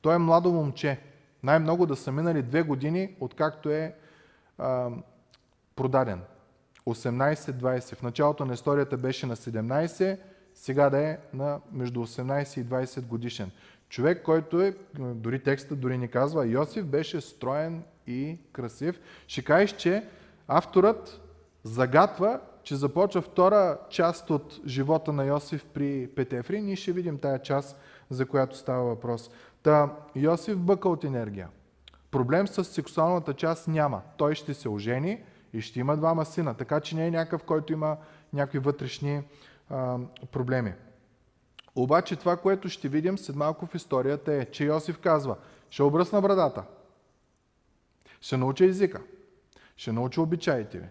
[0.00, 1.00] Той е младо момче.
[1.42, 3.94] Най-много да са минали две години, откакто е
[4.58, 4.90] а,
[5.76, 6.20] продаден.
[6.86, 7.94] 18-20.
[7.94, 10.18] В началото на историята беше на 17,
[10.54, 13.50] сега да е на между 18 и 20 годишен.
[13.88, 19.00] Човек, който е, дори текста дори ни казва, Йосиф беше строен и красив.
[19.26, 20.08] Ще кажеш, че
[20.48, 21.20] авторът
[21.62, 26.62] загатва, че започва втора част от живота на Йосиф при Петефри.
[26.62, 29.30] Ние ще видим тая част, за която става въпрос.
[29.68, 31.48] Та Йосиф бъка от енергия.
[32.10, 34.02] Проблем с сексуалната част няма.
[34.16, 36.54] Той ще се ожени и ще има двама сина.
[36.54, 37.96] Така че не е някакъв, който има
[38.32, 39.22] някакви вътрешни
[39.70, 39.98] а,
[40.32, 40.72] проблеми.
[41.74, 45.36] Обаче това, което ще видим след малко в историята е, че Йосиф казва,
[45.70, 46.64] ще обръсна брадата,
[48.20, 49.02] ще науча езика,
[49.76, 50.88] ще науча обичаите ви.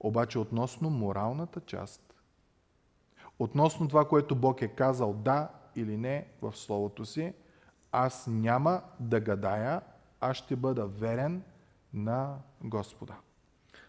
[0.00, 2.14] Обаче относно моралната част,
[3.38, 7.32] относно това, което Бог е казал да или не в Словото си,
[7.92, 9.80] аз няма да гадая,
[10.20, 11.42] аз ще бъда верен
[11.94, 13.14] на Господа.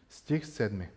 [0.10, 0.88] Стих 7.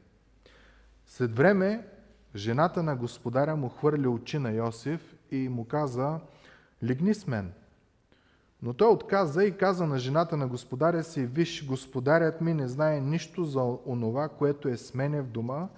[1.07, 1.87] След време
[2.35, 6.21] жената на господаря му хвърли очи на Йосиф и му каза,
[6.83, 7.53] лигни с мен.
[8.63, 13.01] Но той отказа и каза на жената на господаря си, виж, господарят ми не знае
[13.01, 15.69] нищо за онова, което е с мене в дома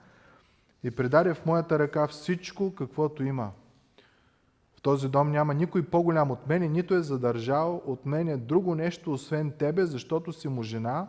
[0.84, 3.52] и предаде в моята ръка всичко, каквото има.
[4.86, 9.50] Този дом няма никой по-голям от мене, нито е задържал от мене друго нещо, освен
[9.50, 11.08] тебе, защото си му жена.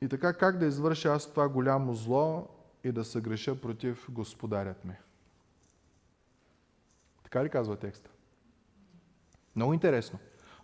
[0.00, 2.48] И така как да извърша аз това голямо зло
[2.84, 4.94] и да се греша против господарят ми?
[7.22, 8.10] Така ли казва текста?
[9.56, 10.18] Много интересно.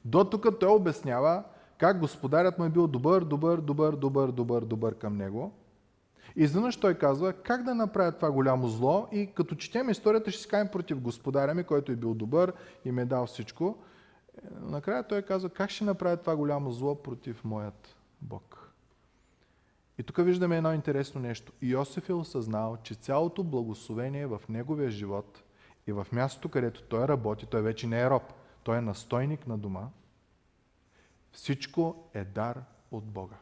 [0.04, 1.44] До тук той обяснява
[1.78, 5.52] как господарят му е бил добър, добър, добър, добър, добър, добър към него.
[6.36, 10.48] Изведнъж той казва как да направя това голямо зло и като четем историята ще си
[10.48, 12.52] кажем против господаря ми, който е бил добър
[12.84, 13.78] и ми е дал всичко.
[14.60, 18.72] Накрая той казва как ще направя това голямо зло против моят Бог.
[19.98, 21.52] И тук виждаме едно интересно нещо.
[21.62, 25.42] Иосиф е осъзнал, че цялото благословение в неговия живот
[25.86, 28.22] и в мястото, където той работи, той вече не е роб–
[28.62, 29.88] той е настойник на дома.
[31.32, 33.36] Всичко е дар от Бога.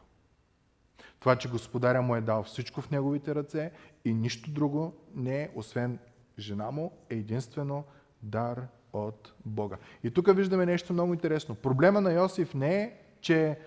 [1.21, 3.71] Това, че Господаря му е дал всичко в неговите ръце
[4.05, 5.99] и нищо друго не е, освен
[6.39, 7.83] жена му, е единствено
[8.23, 9.77] дар от Бога.
[10.03, 11.55] И тук виждаме нещо много интересно.
[11.55, 13.59] Проблема на Йосиф не е, че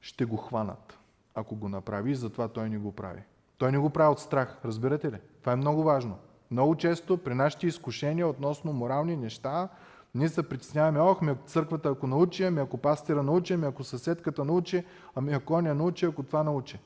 [0.00, 0.98] ще го хванат,
[1.34, 3.22] ако го направи, затова той не го прави.
[3.58, 5.18] Той не го прави от страх, разбирате ли?
[5.40, 6.18] Това е много важно.
[6.50, 9.68] Много често при нашите изкушения относно морални неща,
[10.14, 13.84] ние се притесняваме, ох, ми ако църквата ако научи, ами ако пастира научи, ами ако
[13.84, 16.78] съседката научи, ами ако оня научи, ако това научи.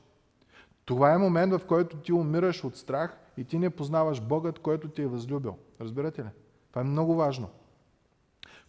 [0.85, 4.87] Това е момент, в който ти умираш от страх и ти не познаваш Богът, който
[4.87, 5.57] ти е възлюбил.
[5.81, 6.29] Разбирате ли?
[6.69, 7.49] Това е много важно.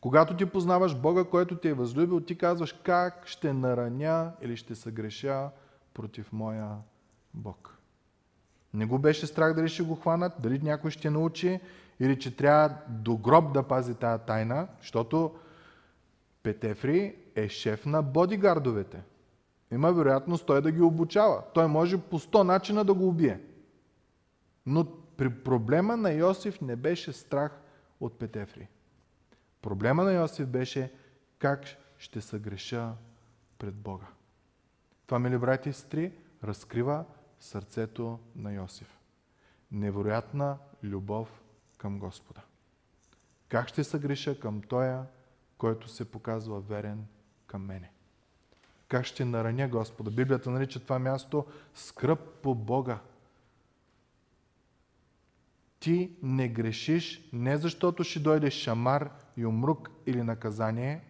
[0.01, 4.75] Когато ти познаваш Бога, който ти е възлюбил, ти казваш как ще нараня или ще
[4.75, 5.51] съгреша
[5.95, 6.69] против моя
[7.35, 7.79] Бог.
[8.75, 11.61] Не го беше страх дали ще го хванат, дали някой ще научи
[12.01, 15.35] или че трябва до гроб да пази тая тайна, защото
[16.43, 19.03] Петефри е шеф на бодигардовете.
[19.73, 21.43] Има вероятност той да ги обучава.
[21.55, 23.41] Той може по сто начина да го убие.
[24.67, 27.61] Но при проблема на Йосиф не беше страх
[28.01, 28.69] от Петефри.
[29.63, 30.93] Проблема на Йосиф беше
[31.39, 31.65] как
[31.99, 32.93] ще съгреша
[33.59, 34.07] пред Бога.
[35.07, 36.13] Това, мили брати и сестри,
[36.45, 37.05] разкрива
[37.41, 38.99] сърцето на Йосиф.
[39.73, 41.44] Невероятна любов
[41.85, 42.41] към Господа.
[43.49, 45.07] Как ще съгреша към Тоя,
[45.59, 47.07] който се показва верен
[47.47, 47.91] към мене?
[48.89, 50.11] Как ще нараня Господа?
[50.11, 52.99] Библията нарича това място скръп по Бога.
[55.81, 61.05] Ти не грешиш не защото ще дойде шамар и умрук или наказание,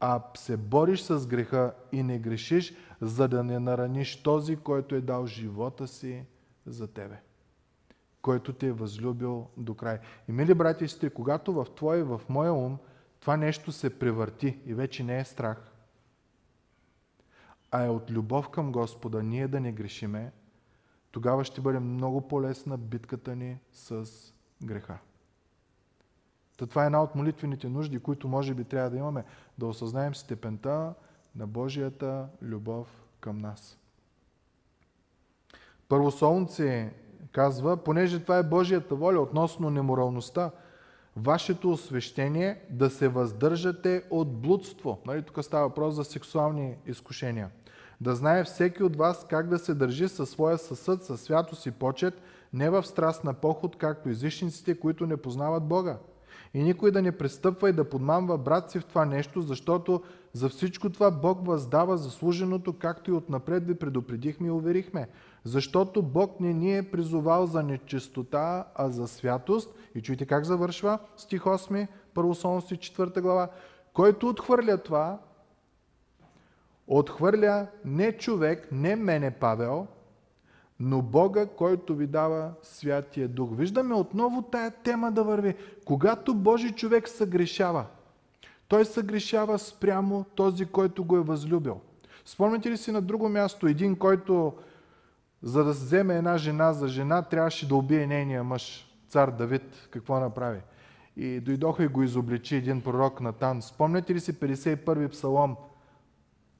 [0.00, 5.00] а се бориш с греха и не грешиш, за да не нараниш този, който е
[5.00, 6.24] дал живота си
[6.66, 7.20] за тебе,
[8.22, 9.98] който те е възлюбил до край.
[10.28, 12.78] И мили брати и сестри, когато в твоя и в моя ум
[13.20, 15.72] това нещо се превърти и вече не е страх,
[17.70, 20.32] а е от любов към Господа ние да не грешиме,
[21.10, 24.06] тогава ще бъде много по-лесна битката ни с
[24.64, 24.98] греха.
[26.56, 29.24] Та това е една от молитвените нужди, които може би трябва да имаме,
[29.58, 30.94] да осъзнаем степента
[31.36, 33.78] на Божията любов към нас.
[35.88, 36.94] Първо Солнце
[37.32, 40.50] казва, понеже това е Божията воля относно неморалността,
[41.16, 44.98] вашето освещение да се въздържате от блудство.
[45.06, 47.50] Нали, тук става въпрос за сексуални изкушения–
[48.02, 51.70] да знае всеки от вас как да се държи със своя съсъд, със святост и
[51.70, 55.98] почет, не в страст на поход, както излишниците, които не познават Бога.
[56.54, 60.48] И никой да не престъпва и да подмамва брат си в това нещо, защото за
[60.48, 65.08] всичко това Бог въздава заслуженото, както и отнапред ви предупредихме и уверихме.
[65.44, 69.74] Защото Бог не ни е призовал за нечистота, а за святост.
[69.94, 73.48] И чуйте как завършва стих 8, Първосолности 4 глава.
[73.92, 75.18] Който отхвърля това,
[76.86, 79.86] отхвърля не човек, не мене Павел,
[80.80, 83.50] но Бога, който ви дава Святия Дух.
[83.52, 85.54] Виждаме отново тая тема да върви.
[85.84, 87.86] Когато Божи човек съгрешава,
[88.72, 91.80] той съгрешава спрямо този, който го е възлюбил.
[92.24, 94.54] Спомняте ли си на друго място един, който
[95.42, 99.88] за да вземе една жена за жена, трябваше да убие нейния мъж, цар Давид.
[99.90, 100.60] Какво направи?
[101.16, 103.62] И дойдоха и го изобличи един пророк Натан.
[103.62, 105.56] Спомняте ли си 51-и псалом,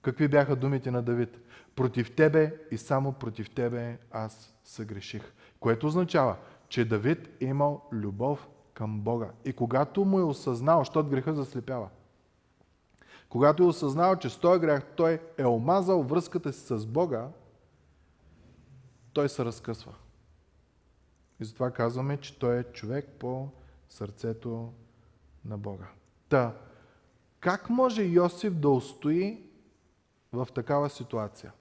[0.02, 1.38] Какви бяха думите на Давид?
[1.76, 5.32] Против тебе и само против тебе аз съгреших.
[5.60, 6.36] Което означава,
[6.68, 9.30] че Давид е имал любов към Бога.
[9.44, 11.88] И когато му е осъзнал, защото греха заслепява,
[13.32, 17.28] когато е осъзнал, че с този грех той е омазал връзката си с Бога,
[19.12, 19.94] той се разкъсва.
[21.40, 23.48] И затова казваме, че той е човек по
[23.88, 24.72] сърцето
[25.44, 25.88] на Бога.
[26.28, 26.54] Та,
[27.40, 29.42] как може Йосиф да устои
[30.32, 31.52] в такава ситуация.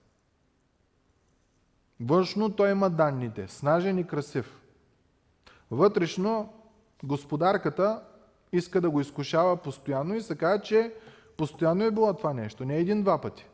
[2.00, 4.62] Външно той има данните, снажен и красив.
[5.72, 6.54] Вътрешно
[7.04, 8.04] господарката
[8.52, 10.94] иска да го изкушава постоянно и се казва, че
[11.42, 13.46] постоянно е било това нещо, не един-два пъти.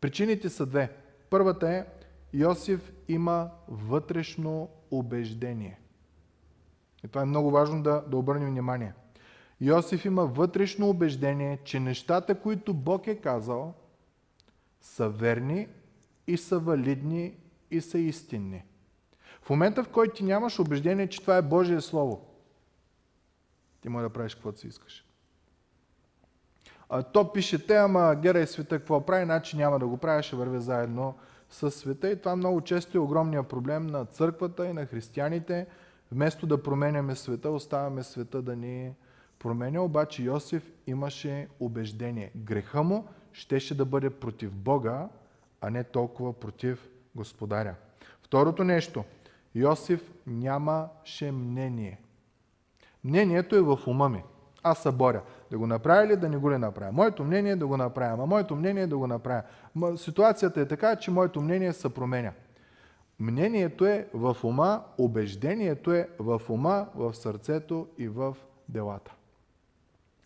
[0.00, 0.96] Причините са две.
[1.30, 1.86] Първата е,
[2.32, 5.78] Йосиф има вътрешно убеждение.
[7.04, 8.92] И това е много важно да, да обърнем внимание.
[9.60, 13.74] Йосиф има вътрешно убеждение, че нещата, които Бог е казал,
[14.80, 15.68] са верни
[16.26, 17.34] и са валидни
[17.70, 18.64] и са истинни.
[19.42, 22.26] В момента, в който ти нямаш убеждение, че това е Божие Слово,
[23.80, 25.05] ти може да правиш каквото си искаш.
[27.12, 30.36] То пише, те, ама гера и света какво прави, значи няма да го правя, ще
[30.36, 31.14] вървя заедно
[31.50, 32.10] с света.
[32.10, 35.66] И това много често е огромния проблем на църквата и на християните.
[36.12, 38.92] Вместо да променяме света, оставяме света да ни
[39.38, 39.80] променя.
[39.80, 42.30] Обаче Йосиф имаше убеждение.
[42.36, 45.08] Греха му щеше да бъде против Бога,
[45.60, 47.74] а не толкова против Господаря.
[48.22, 49.04] Второто нещо.
[49.54, 52.00] Йосиф нямаше мнение.
[53.04, 54.22] Мнението е в ума ми.
[54.62, 55.22] Аз се боря.
[55.50, 56.92] Да го направя или да не го ли направя?
[56.92, 59.42] Моето мнение е да го направя, а моето мнение е да го направя.
[59.96, 62.32] Ситуацията е така, че моето мнение се променя.
[63.20, 68.36] Мнението е в ума, убеждението е в ума, в сърцето и в
[68.68, 69.12] делата.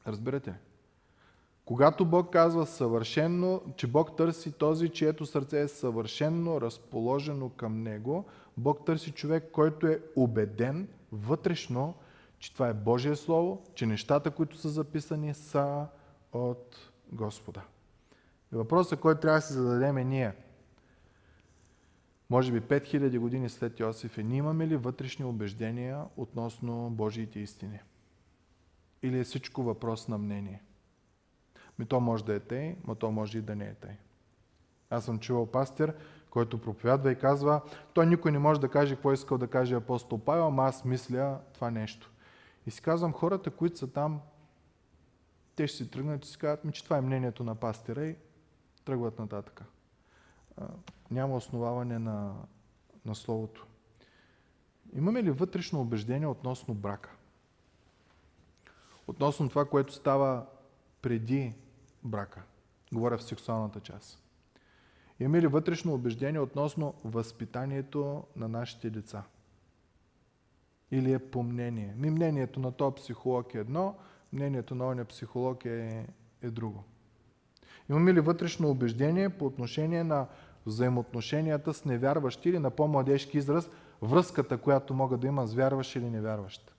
[0.06, 0.54] Разбирате ли?
[1.64, 8.24] Когато Бог казва съвършенно, че Бог търси този, чието сърце е съвършенно разположено към Него,
[8.56, 11.94] Бог търси човек, който е убеден вътрешно,
[12.40, 15.86] че това е Божие Слово, че нещата, които са записани, са
[16.32, 17.62] от Господа.
[18.52, 20.32] И въпросът, който трябва да си зададем е ние.
[22.30, 27.80] Може би 5000 години след Йосиф е, ние имаме ли вътрешни убеждения относно Божиите истини?
[29.02, 30.62] Или е всичко въпрос на мнение?
[31.78, 33.96] Ми то може да е тъй, но то може и да не е тъй.
[34.90, 35.94] Аз съм чувал пастир,
[36.30, 37.60] който проповядва и казва,
[37.94, 40.84] той никой не може да каже какво е искал да каже апостол Павел, ама аз
[40.84, 42.10] мисля това нещо.
[42.66, 44.20] И си казвам, хората, които са там,
[45.56, 48.16] те ще си тръгнат и си казват, ми, че това е мнението на пастира и
[48.84, 49.64] тръгват нататък.
[51.10, 52.34] Няма основаване на,
[53.04, 53.66] на Словото.
[54.92, 57.10] Имаме ли вътрешно убеждение относно брака?
[59.06, 60.46] Относно това, което става
[61.02, 61.54] преди
[62.02, 62.42] брака.
[62.92, 64.22] Говоря в сексуалната част.
[65.20, 69.24] Имаме ли вътрешно убеждение относно възпитанието на нашите деца?
[70.90, 71.94] Или е по мнение?
[71.96, 73.94] Ми мнението на този психолог е едно,
[74.32, 76.06] мнението на оня психолог е,
[76.42, 76.84] е друго.
[77.90, 80.26] Имаме ли вътрешно убеждение по отношение на
[80.66, 83.70] взаимоотношенията с невярващи или на по-младежки израз,
[84.02, 86.74] връзката, която мога да има с вярващ или невярващ?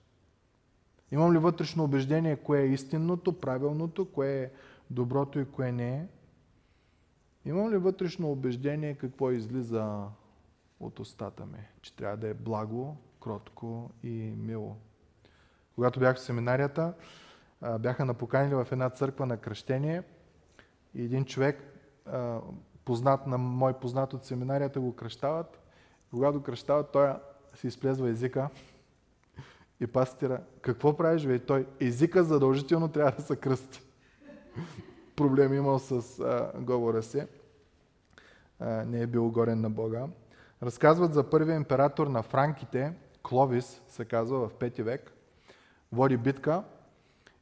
[1.11, 4.51] Имам ли вътрешно убеждение, кое е истинното, правилното, кое е
[4.89, 6.07] доброто и кое не е?
[7.45, 10.03] Имам ли вътрешно убеждение какво излиза
[10.79, 11.67] от устата ми?
[11.81, 14.75] Че трябва да е благо, кротко и мило.
[15.75, 16.93] Когато бях в семинарията,
[17.79, 20.03] бяха напоканили в една църква на кръщение
[20.95, 21.63] и един човек,
[22.85, 25.59] познат на мой познат от семинарията, го кръщават.
[26.09, 27.13] Когато кръщават, той
[27.55, 28.49] си изплезва езика
[29.79, 31.39] и пастира, какво правиш, бе?
[31.39, 33.81] той езика задължително трябва да се кръсти.
[35.15, 37.23] Проблем имал с а, говора си.
[38.59, 40.07] А, не е бил горен на Бога.
[40.63, 42.93] Разказват за първия император на франките,
[43.23, 45.13] Кловис се казва в 5 век.
[45.91, 46.63] Води битка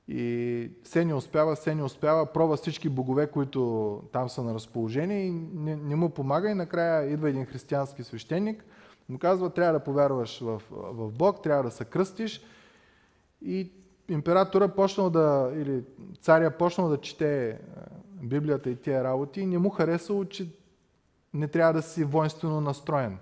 [0.08, 5.26] и се не успява, се не успява, пробва всички богове, които там са на разположение
[5.26, 8.66] и не, не му помага и накрая идва един християнски свещеник–
[9.10, 12.42] му казва, трябва да повярваш в, в Бог, трябва да се кръстиш.
[13.42, 13.72] И
[14.10, 15.84] императора почнал да, или
[16.22, 17.58] царя почнал да чете е,
[18.24, 20.50] Библията и тия работи и не му харесало, че
[21.34, 23.18] не трябва да си воинствено настроен.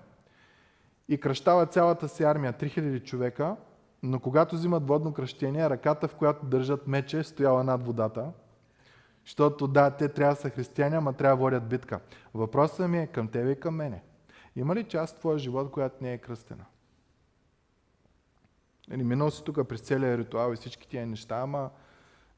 [1.09, 3.55] И кръщава цялата си армия, 3000 човека,
[4.03, 8.31] но когато взимат водно кръщение, ръката, в която държат мече, стояла над водата.
[9.25, 11.99] Защото да, те трябва да са християни, ама трябва да водят битка.
[12.33, 14.03] Въпросът ми е към тебе и към мене.
[14.55, 16.65] Има ли част в твоя живот, която не е кръстена?
[18.91, 21.69] Или минал си тук през целия ритуал и всички тия неща, ама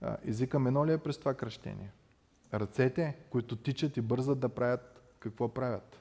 [0.02, 1.92] а, езика минал ли е през това кръщение?
[2.54, 5.99] Ръцете, които тичат и бързат да правят какво правят?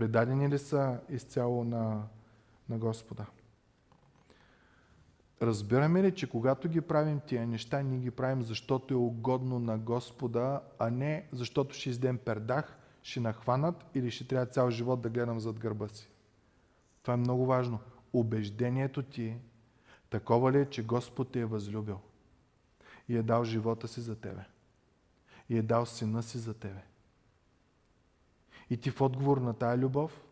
[0.00, 2.02] Предадени ли са изцяло на,
[2.68, 3.26] на Господа?
[5.42, 9.78] Разбираме ли, че когато ги правим тия неща, ние ги правим защото е угодно на
[9.78, 15.10] Господа, а не защото ще издем пердах ще нахванат или ще трябва цял живот да
[15.10, 16.10] гледам зад гърба си.
[17.02, 17.78] Това е много важно.
[18.12, 19.36] Убеждението ти
[20.10, 21.98] такова ли е, че Господ те е възлюбил
[23.08, 24.44] и е дал живота си за тебе.
[25.48, 26.89] И е дал сина си за тебе.
[28.70, 30.24] И ти в отговор на тая любов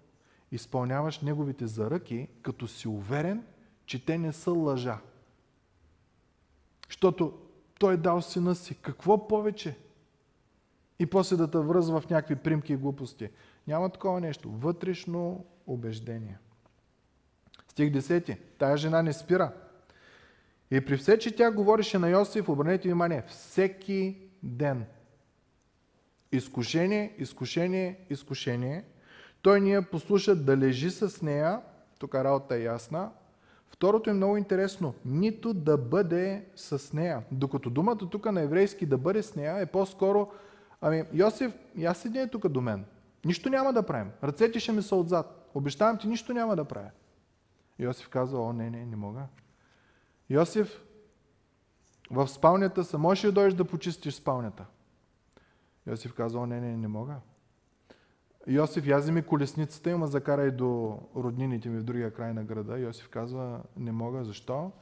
[0.53, 3.45] изпълняваш неговите заръки, като си уверен,
[3.87, 4.99] че те не са лъжа.
[6.89, 7.39] Защото
[7.79, 8.75] той е дал сина си.
[8.83, 9.77] Какво повече?
[10.99, 13.29] и после да те връзва в някакви примки и глупости.
[13.67, 14.51] Няма такова нещо.
[14.51, 16.39] Вътрешно убеждение.
[17.69, 18.39] Стих 10.
[18.59, 19.53] Тая жена не спира.
[20.71, 24.87] И при все, че тя говореше на Йосиф, обърнете внимание, всеки ден.
[26.33, 28.85] Изкушение, изкушение, изкушение.
[29.43, 31.61] Той ни я послуша да лежи с нея,
[31.99, 33.11] тук работа е ясна.
[33.69, 37.23] Второто е много интересно, нито да бъде с нея.
[37.33, 40.29] Докато думата тук на еврейски да бъде с нея е по-скоро
[40.81, 42.85] Ами, Йосиф, я седи е тук до мен.
[43.25, 44.11] Нищо няма да правим.
[44.25, 45.51] Ръцете ще ми са отзад.
[45.55, 46.91] Обещавам ти, нищо няма да правя.
[47.79, 49.23] Йосиф казва, о, не, не, не мога.
[50.31, 50.83] Йосиф,
[52.11, 54.67] в спалнята са, можеш ли да дойдеш да почистиш спалнята?
[55.89, 57.17] Йосиф казва, о, не, не, не мога.
[58.47, 62.79] Йосиф, язи ми колесницата и ма закарай до роднините ми в другия край на града.
[62.79, 64.25] Йосиф казва, не мога.
[64.25, 64.73] Защо?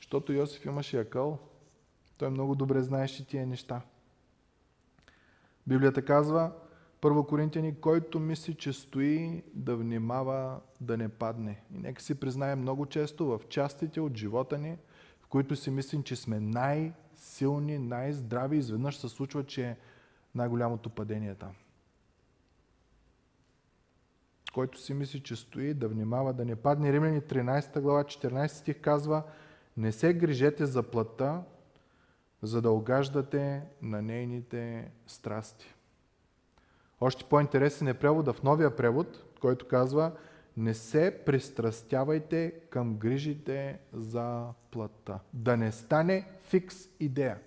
[0.00, 1.38] Защото Йосиф имаше акъл.
[2.18, 3.80] Той много добре знаеше тия неща.
[5.66, 6.52] Библията казва,
[7.00, 11.62] Първо Коринтияни, който мисли, че стои, да внимава да не падне.
[11.74, 14.76] И нека си признаем много често в частите от живота ни,
[15.20, 19.76] в които си мислим, че сме най-силни, най-здрави, изведнъж се случва, че
[20.38, 21.52] най-голямото падение там.
[24.54, 26.92] Който си мисли, че стои, да внимава да не падне.
[26.92, 29.22] Римляни 13 глава, 14 стих казва,
[29.76, 31.42] не се грижете за плътта,
[32.42, 35.74] за да огаждате на нейните страсти.
[37.00, 40.12] Още по-интересен е превода в новия превод, който казва
[40.56, 45.20] не се пристрастявайте към грижите за плътта.
[45.32, 47.38] Да не стане фикс идея.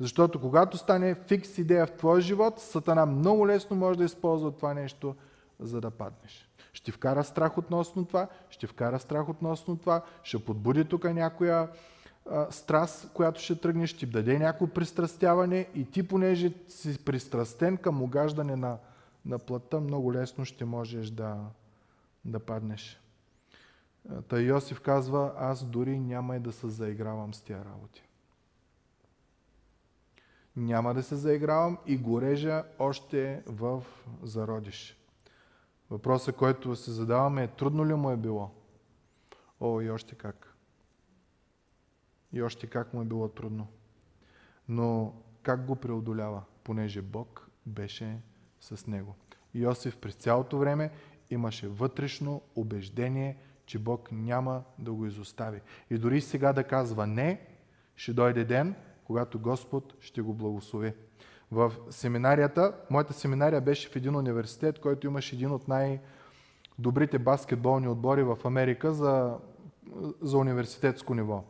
[0.00, 4.74] Защото когато стане фикс идея в твоя живот, Сатана много лесно може да използва това
[4.74, 5.14] нещо,
[5.60, 6.48] за да паднеш.
[6.72, 11.68] Ще вкара страх относно това, ще вкара страх относно това, ще подбуди тук някоя
[12.30, 17.76] а, страст, която ще тръгне, ще ти даде някакво пристрастяване и ти, понеже си пристрастен
[17.76, 18.78] към огаждане на,
[19.26, 21.36] на плътта, много лесно ще можеш да,
[22.24, 23.00] да паднеш.
[24.28, 28.09] Та Йосиф казва, аз дори няма и да се заигравам с тия работи.
[30.56, 33.84] Няма да се заигравам и го режа още в
[34.22, 34.96] зародиш.
[35.90, 38.50] Въпросът, който се задаваме е трудно ли му е било?
[39.60, 40.54] О, и още как.
[42.32, 43.66] И още как му е било трудно.
[44.68, 46.42] Но как го преодолява?
[46.64, 48.18] Понеже Бог беше
[48.60, 49.14] с него.
[49.54, 50.90] Йосиф през цялото време
[51.30, 53.36] имаше вътрешно убеждение,
[53.66, 55.60] че Бог няма да го изостави.
[55.90, 57.46] И дори сега да казва не,
[57.96, 58.74] ще дойде ден,
[59.10, 60.92] когато Господ ще го благослови.
[61.50, 68.22] В семинарията, моята семинария беше в един университет, който имаше един от най-добрите баскетболни отбори
[68.22, 69.36] в Америка за,
[70.20, 71.44] за университетско ниво.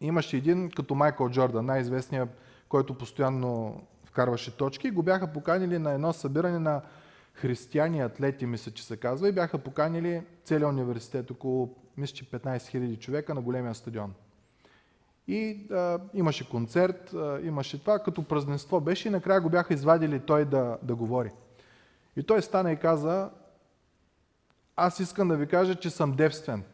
[0.00, 2.28] Имаше един като Майкъл Джордан, най-известният,
[2.68, 4.90] който постоянно вкарваше точки.
[4.90, 6.82] Го бяха поканили на едно събиране на
[7.34, 12.56] християни атлети, мисля, че се казва, и бяха поканили целият университет, около, мисля, че 15
[12.56, 14.14] 000 човека на големия стадион.
[15.28, 20.20] И а, имаше концерт, а, имаше това, като празненство беше и накрая го бяха извадили
[20.20, 21.30] той да, да говори.
[22.16, 23.30] И той стана и каза,
[24.76, 26.64] аз искам да ви кажа, че съм девствен.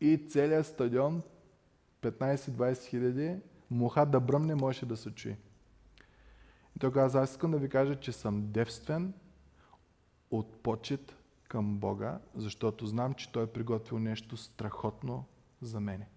[0.00, 1.22] И целият стадион,
[2.02, 3.36] 15-20 хиляди,
[3.70, 5.36] муха да бръмне, можеше да се чуи.
[6.76, 9.12] И той каза, аз искам да ви кажа, че съм девствен
[10.30, 11.16] от почет
[11.48, 15.24] към Бога, защото знам, че Той е приготвил нещо страхотно
[15.62, 16.08] за мене.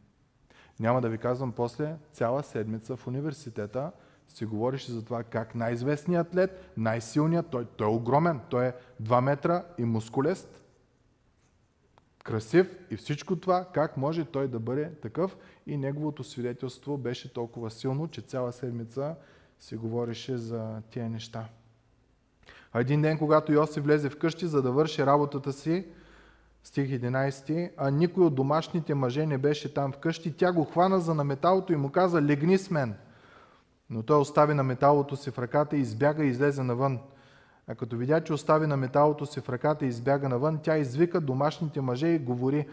[0.81, 3.91] Няма да ви казвам после, цяла седмица в университета
[4.27, 8.73] си говореше за това как най-известният атлет, най-силният, той, той е огромен, той е
[9.03, 10.63] 2 метра и мускулест,
[12.23, 17.71] красив и всичко това, как може той да бъде такъв и неговото свидетелство беше толкова
[17.71, 19.15] силно, че цяла седмица
[19.59, 21.45] се говореше за тия неща.
[22.75, 25.85] Един ден, когато Йосиф влезе в къщи, за да върши работата си,
[26.63, 31.13] стих 11, а никой от домашните мъже не беше там вкъщи, тя го хвана за
[31.13, 32.95] наметалото и му каза, легни с мен.
[33.89, 36.99] Но той остави на металото си в ръката и избяга и излезе навън.
[37.67, 41.21] А като видя, че остави на металото си в ръката и избяга навън, тя извика
[41.21, 42.67] домашните мъже и говори,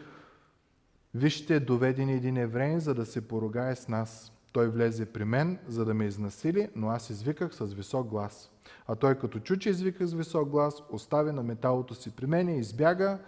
[1.15, 4.33] вижте, доведени един евреин, за да се поругае с нас.
[4.53, 8.51] Той влезе при мен, за да ме изнасили, но аз извиках с висок глас.
[8.87, 12.49] А той като чу, че извиках с висок глас, остави на металото си при мен
[12.49, 13.19] и избяга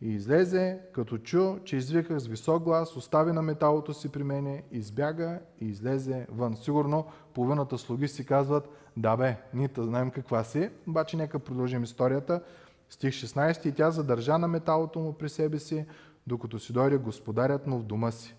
[0.00, 4.62] и излезе, като чу, че извиках с висок глас, остави на металото си при мене,
[4.72, 6.56] избяга и излезе вън.
[6.56, 12.42] Сигурно половината слуги си казват, да бе, ние знаем каква си, обаче нека продължим историята.
[12.90, 15.86] Стих 16 и тя задържа на металото му при себе си,
[16.26, 18.34] докато си дойде господарят му в дома си.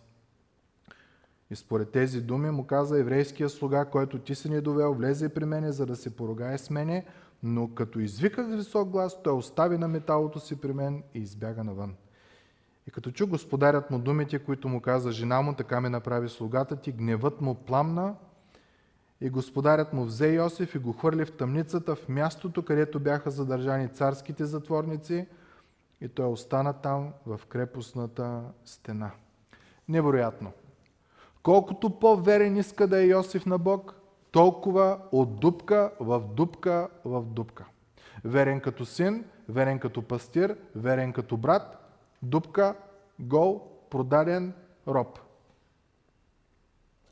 [1.52, 5.46] И според тези думи му каза еврейския слуга, който ти си ни довел, влезе при
[5.46, 7.06] мене, за да се поругае с мене,
[7.44, 11.96] но като извиках висок глас, той остави на металото си при мен и избяга навън.
[12.88, 16.76] И като чу господарят му думите, които му каза жена му, така ме направи слугата
[16.76, 18.16] ти, гневът му пламна
[19.22, 23.88] и господарят му взе Йосиф и го хвърли в тъмницата, в мястото, където бяха задържани
[23.88, 25.28] царските затворници
[26.02, 29.12] и той остана там в крепостната стена.
[29.88, 30.52] Невероятно.
[31.44, 33.99] Колкото по-верен иска да е Йосиф на Бог,
[34.32, 37.66] толкова от дупка в дупка в дупка.
[38.24, 42.76] Верен като син, верен като пастир, верен като брат, дупка,
[43.20, 44.54] гол, продаден
[44.88, 45.20] роб.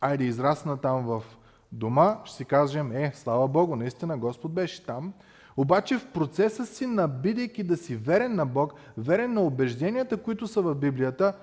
[0.02, 1.24] Айде израсна там в
[1.72, 5.14] дома, ще си кажем, е, слава Богу, наистина Господ беше там.
[5.58, 10.62] Обаче в процеса си, набидейки да си верен на Бог, верен на убежденията, които са
[10.62, 11.38] в Библията,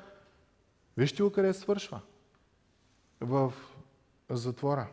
[0.97, 2.01] вижте го къде свършва
[3.21, 3.53] в
[4.31, 4.87] затвора.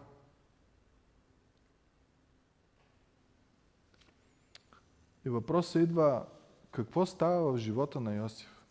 [5.26, 6.26] И въпросът идва,
[6.72, 8.62] какво става в живота на Йосиф?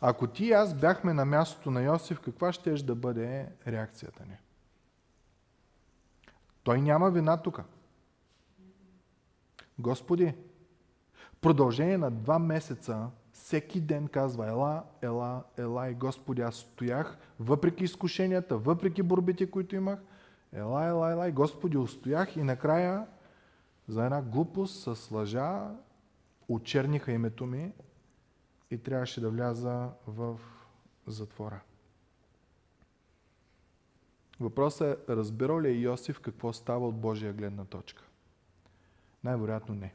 [0.00, 4.36] Ако ти и аз бяхме на мястото на Йосиф, каква ще да бъде реакцията ни?
[6.62, 7.60] Той няма вина тук.
[9.78, 10.34] Господи,
[11.40, 17.84] продължение на два месеца всеки ден казва ела, ела, ела и Господи, аз стоях, въпреки
[17.84, 19.98] изкушенията, въпреки борбите, които имах,
[20.52, 23.06] ела, ела, ела и Господи, устоях и накрая
[23.88, 25.70] за една глупост с лъжа
[26.48, 27.72] очерниха името ми
[28.70, 30.40] и трябваше да вляза в
[31.06, 31.60] затвора.
[34.40, 38.02] Въпросът е, разбирал ли е Йосиф какво става от Божия гледна точка?
[39.24, 39.94] Най-вероятно не.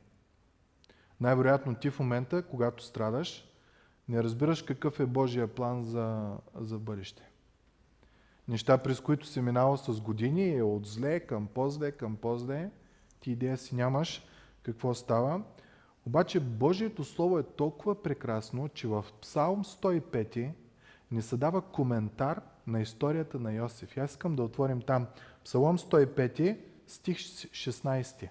[1.20, 3.48] Най-вероятно ти в момента, когато страдаш,
[4.10, 7.24] не разбираш какъв е Божия план за, за бъдеще.
[8.48, 12.72] Неща, през които си минава с години, е от зле към по-зле, към по-зле.
[13.22, 14.24] Ти идея си нямаш
[14.64, 15.42] какво става.
[16.06, 20.50] Обаче Божието Слово е толкова прекрасно, че в Псалм 105
[21.12, 23.98] ни се дава коментар на историята на Йосиф.
[23.98, 25.08] Аз искам да отворим там
[25.46, 26.58] Псалом 105,
[26.88, 28.30] стих 16.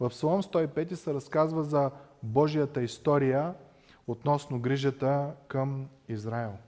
[0.00, 1.90] В Псалом 105 се разказва за
[2.22, 3.54] Божията история
[4.06, 6.58] относно грижата към Израел.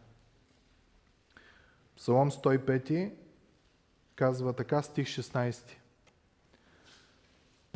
[1.96, 3.12] Псалом 105
[4.14, 5.76] казва така, стих 16.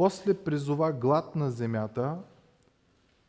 [0.01, 2.19] После призова глад на земята,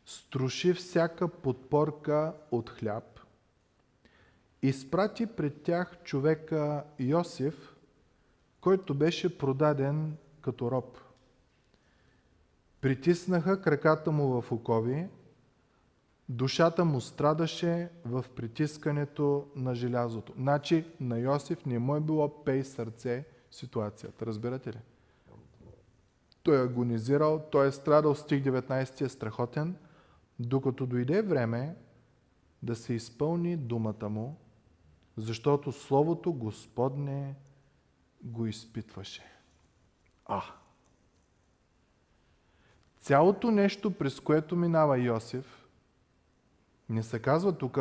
[0.06, 3.20] струши всяка подпорка от хляб,
[4.62, 7.76] изпрати пред тях човека Йосиф,
[8.62, 10.98] който беше продаден като роб.
[12.82, 15.08] Притиснаха краката му в окови,
[16.30, 20.34] душата му страдаше в притискането на желязото.
[20.38, 24.26] Значи на Йосиф не му е било пей сърце ситуацията.
[24.26, 24.80] Разбирате ли?
[26.44, 29.76] Той е агонизирал, той е страдал, стих 19 е страхотен,
[30.40, 31.76] докато дойде време
[32.64, 34.38] да се изпълни думата му,
[35.18, 37.36] защото Словото Господне
[38.24, 39.24] го изпитваше.
[40.26, 40.42] А!
[42.98, 45.68] Цялото нещо, през което минава Йосиф,
[46.90, 47.80] не се казва тук,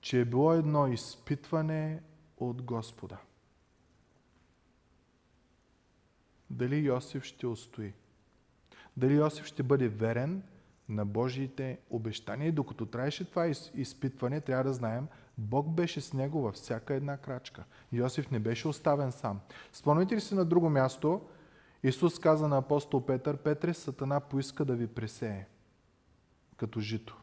[0.00, 2.02] че е било едно изпитване
[2.36, 3.18] от Господа.
[6.50, 7.92] Дали Йосиф ще устои?
[8.96, 10.42] Дали Йосиф ще бъде верен
[10.88, 12.48] на Божиите обещания?
[12.48, 15.06] И докато траеше това изпитване, трябва да знаем,
[15.38, 17.64] Бог беше с него във всяка една крачка.
[17.92, 19.40] Йосиф не беше оставен сам.
[19.72, 21.20] Спомните ли си на друго място,
[21.82, 25.46] Исус каза на апостол Петър, Петре, Сатана поиска да ви пресее
[26.56, 27.22] като жито,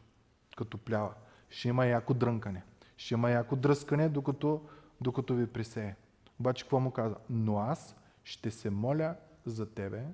[0.57, 1.13] като плява.
[1.49, 2.63] Ще има яко дрънкане.
[2.97, 4.61] Ще има яко дръскане, докато,
[5.01, 5.95] докато ви пресее.
[6.39, 7.15] Обаче какво му каза?
[7.29, 7.95] Но аз
[8.27, 9.15] ще се моля
[9.45, 10.05] за тебе,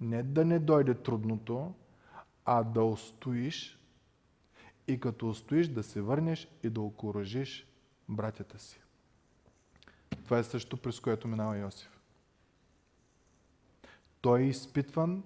[0.00, 1.74] не да не дойде трудното,
[2.44, 3.78] а да устоиш
[4.86, 7.66] и като устоиш да се върнеш и да окоръжиш
[8.08, 8.80] братята си.
[10.24, 12.00] Това е също през което минава Йосиф.
[14.20, 15.22] Той е изпитван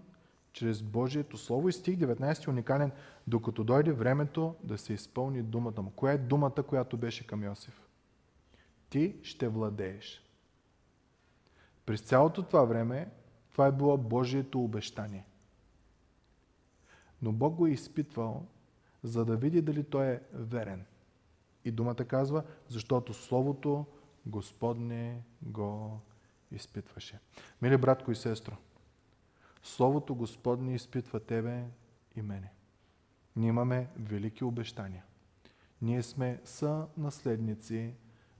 [0.52, 2.92] чрез Божието Слово и стих 19 е уникален,
[3.26, 5.90] докато дойде времето да се изпълни думата му.
[5.90, 7.80] Коя е думата, която беше към Йосиф?
[8.90, 10.21] Ти ще владееш.
[11.86, 13.10] През цялото това време
[13.52, 15.26] това е било Божието обещание.
[17.22, 18.46] Но Бог го е изпитвал,
[19.02, 20.84] за да види дали той е верен.
[21.64, 23.86] И думата казва, защото Словото
[24.26, 26.00] Господне го
[26.50, 27.18] изпитваше.
[27.62, 28.56] Мили братко и сестро,
[29.62, 31.64] Словото Господне изпитва тебе
[32.16, 32.52] и мене.
[33.36, 35.04] Ние имаме велики обещания.
[35.82, 37.94] Ние сме са наследници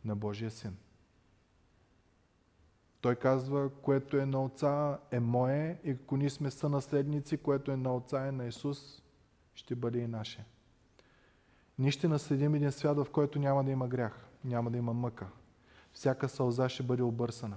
[0.05, 0.77] на Божия Син.
[3.03, 7.77] Той казва, което е на Отца е мое и ако ние сме сънаследници, което е
[7.77, 9.03] на Отца е на Исус,
[9.55, 10.45] ще бъде и наше.
[11.79, 15.27] Ние ще наследим един свят, в който няма да има грях, няма да има мъка.
[15.93, 17.57] Всяка сълза ще бъде обърсана.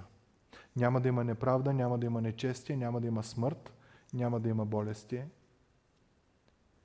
[0.76, 3.72] Няма да има неправда, няма да има нечестие, няма да има смърт,
[4.14, 5.22] няма да има болести.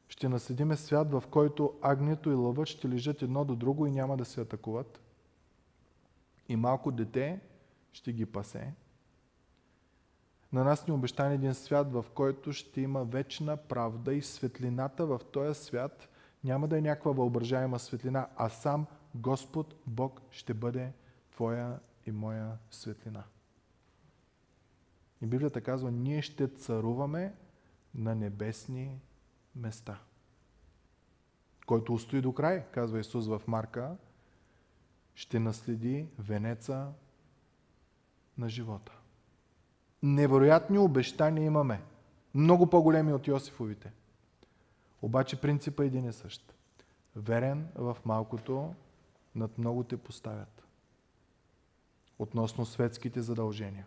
[0.08, 4.18] Ще наследиме свят, в който агнето и лъвът ще лежат едно до друго и няма
[4.18, 5.02] да се атакуват.
[6.50, 7.40] И малко дете
[7.92, 8.74] ще ги пасе.
[10.54, 15.22] На нас ни обещан един свят, в който ще има вечна правда и светлината в
[15.32, 16.10] този свят
[16.44, 18.86] няма да е някаква въображаема светлина, а сам
[19.16, 20.94] Господ Бог ще бъде
[21.32, 23.24] твоя и моя светлина.
[25.22, 27.34] И Библията казва, ние ще царуваме
[27.96, 29.00] на небесни
[29.56, 30.00] места.
[31.66, 33.96] Който устои до край, казва Исус в Марка,
[35.16, 36.92] ще наследи венеца
[38.38, 38.92] на живота.
[40.04, 41.82] Невероятни обещания имаме.
[42.36, 43.92] Много по-големи от Йосифовите.
[45.02, 46.54] Обаче принципът е един и същ.
[47.16, 48.74] Верен в малкото,
[49.36, 50.64] над много те поставят.
[52.20, 53.86] Относно светските задължения.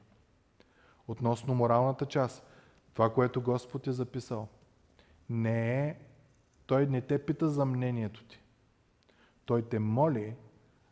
[1.09, 2.47] Относно моралната част.
[2.95, 4.49] Това, което Господ е записал.
[5.31, 5.97] Не е,
[6.67, 8.41] Той не те пита за мнението ти.
[9.45, 10.37] Той те моли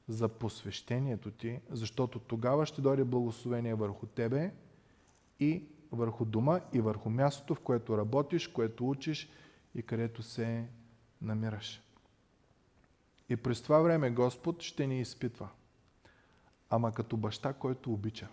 [0.09, 4.53] за посвещението ти, защото тогава ще дойде благословение върху тебе
[5.41, 9.31] и върху дома и върху мястото, в което работиш, което учиш
[9.75, 10.69] и където се
[11.23, 11.83] намираш.
[13.29, 15.49] И през това време Господ ще ни изпитва.
[16.71, 18.29] Ама като баща, който обича.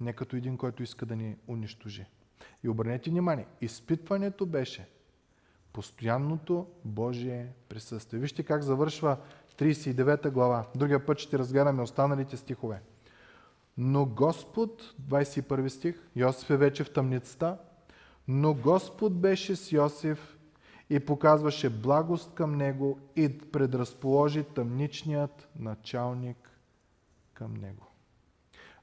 [0.00, 2.06] Не като един, който иска да ни унищожи.
[2.64, 4.88] И обърнете внимание, изпитването беше
[5.72, 8.20] постоянното Божие присъствие.
[8.20, 9.16] Вижте как завършва
[9.58, 10.66] 39 глава.
[10.74, 12.82] Другия път ще разгледаме останалите стихове.
[13.78, 17.58] Но Господ, 21 стих, Йосиф е вече в тъмницата,
[18.28, 20.38] но Господ беше с Йосиф
[20.90, 26.50] и показваше благост към него и предразположи тъмничният началник
[27.34, 27.86] към него.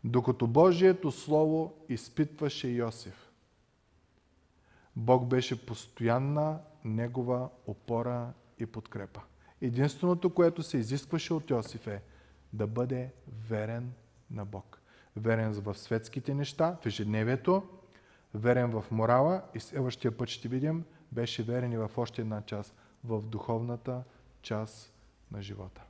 [0.03, 3.31] Докато Божието Слово изпитваше Йосиф,
[4.95, 9.21] Бог беше постоянна негова опора и подкрепа.
[9.61, 12.01] Единственото, което се изискваше от Йосиф е
[12.53, 13.13] да бъде
[13.49, 13.93] верен
[14.31, 14.81] на Бог.
[15.15, 17.63] Верен в светските неща, в ежедневието,
[18.33, 22.75] верен в морала и следващия път ще видим, беше верен и в още една част,
[23.03, 24.03] в духовната
[24.41, 24.93] част
[25.31, 25.81] на живота.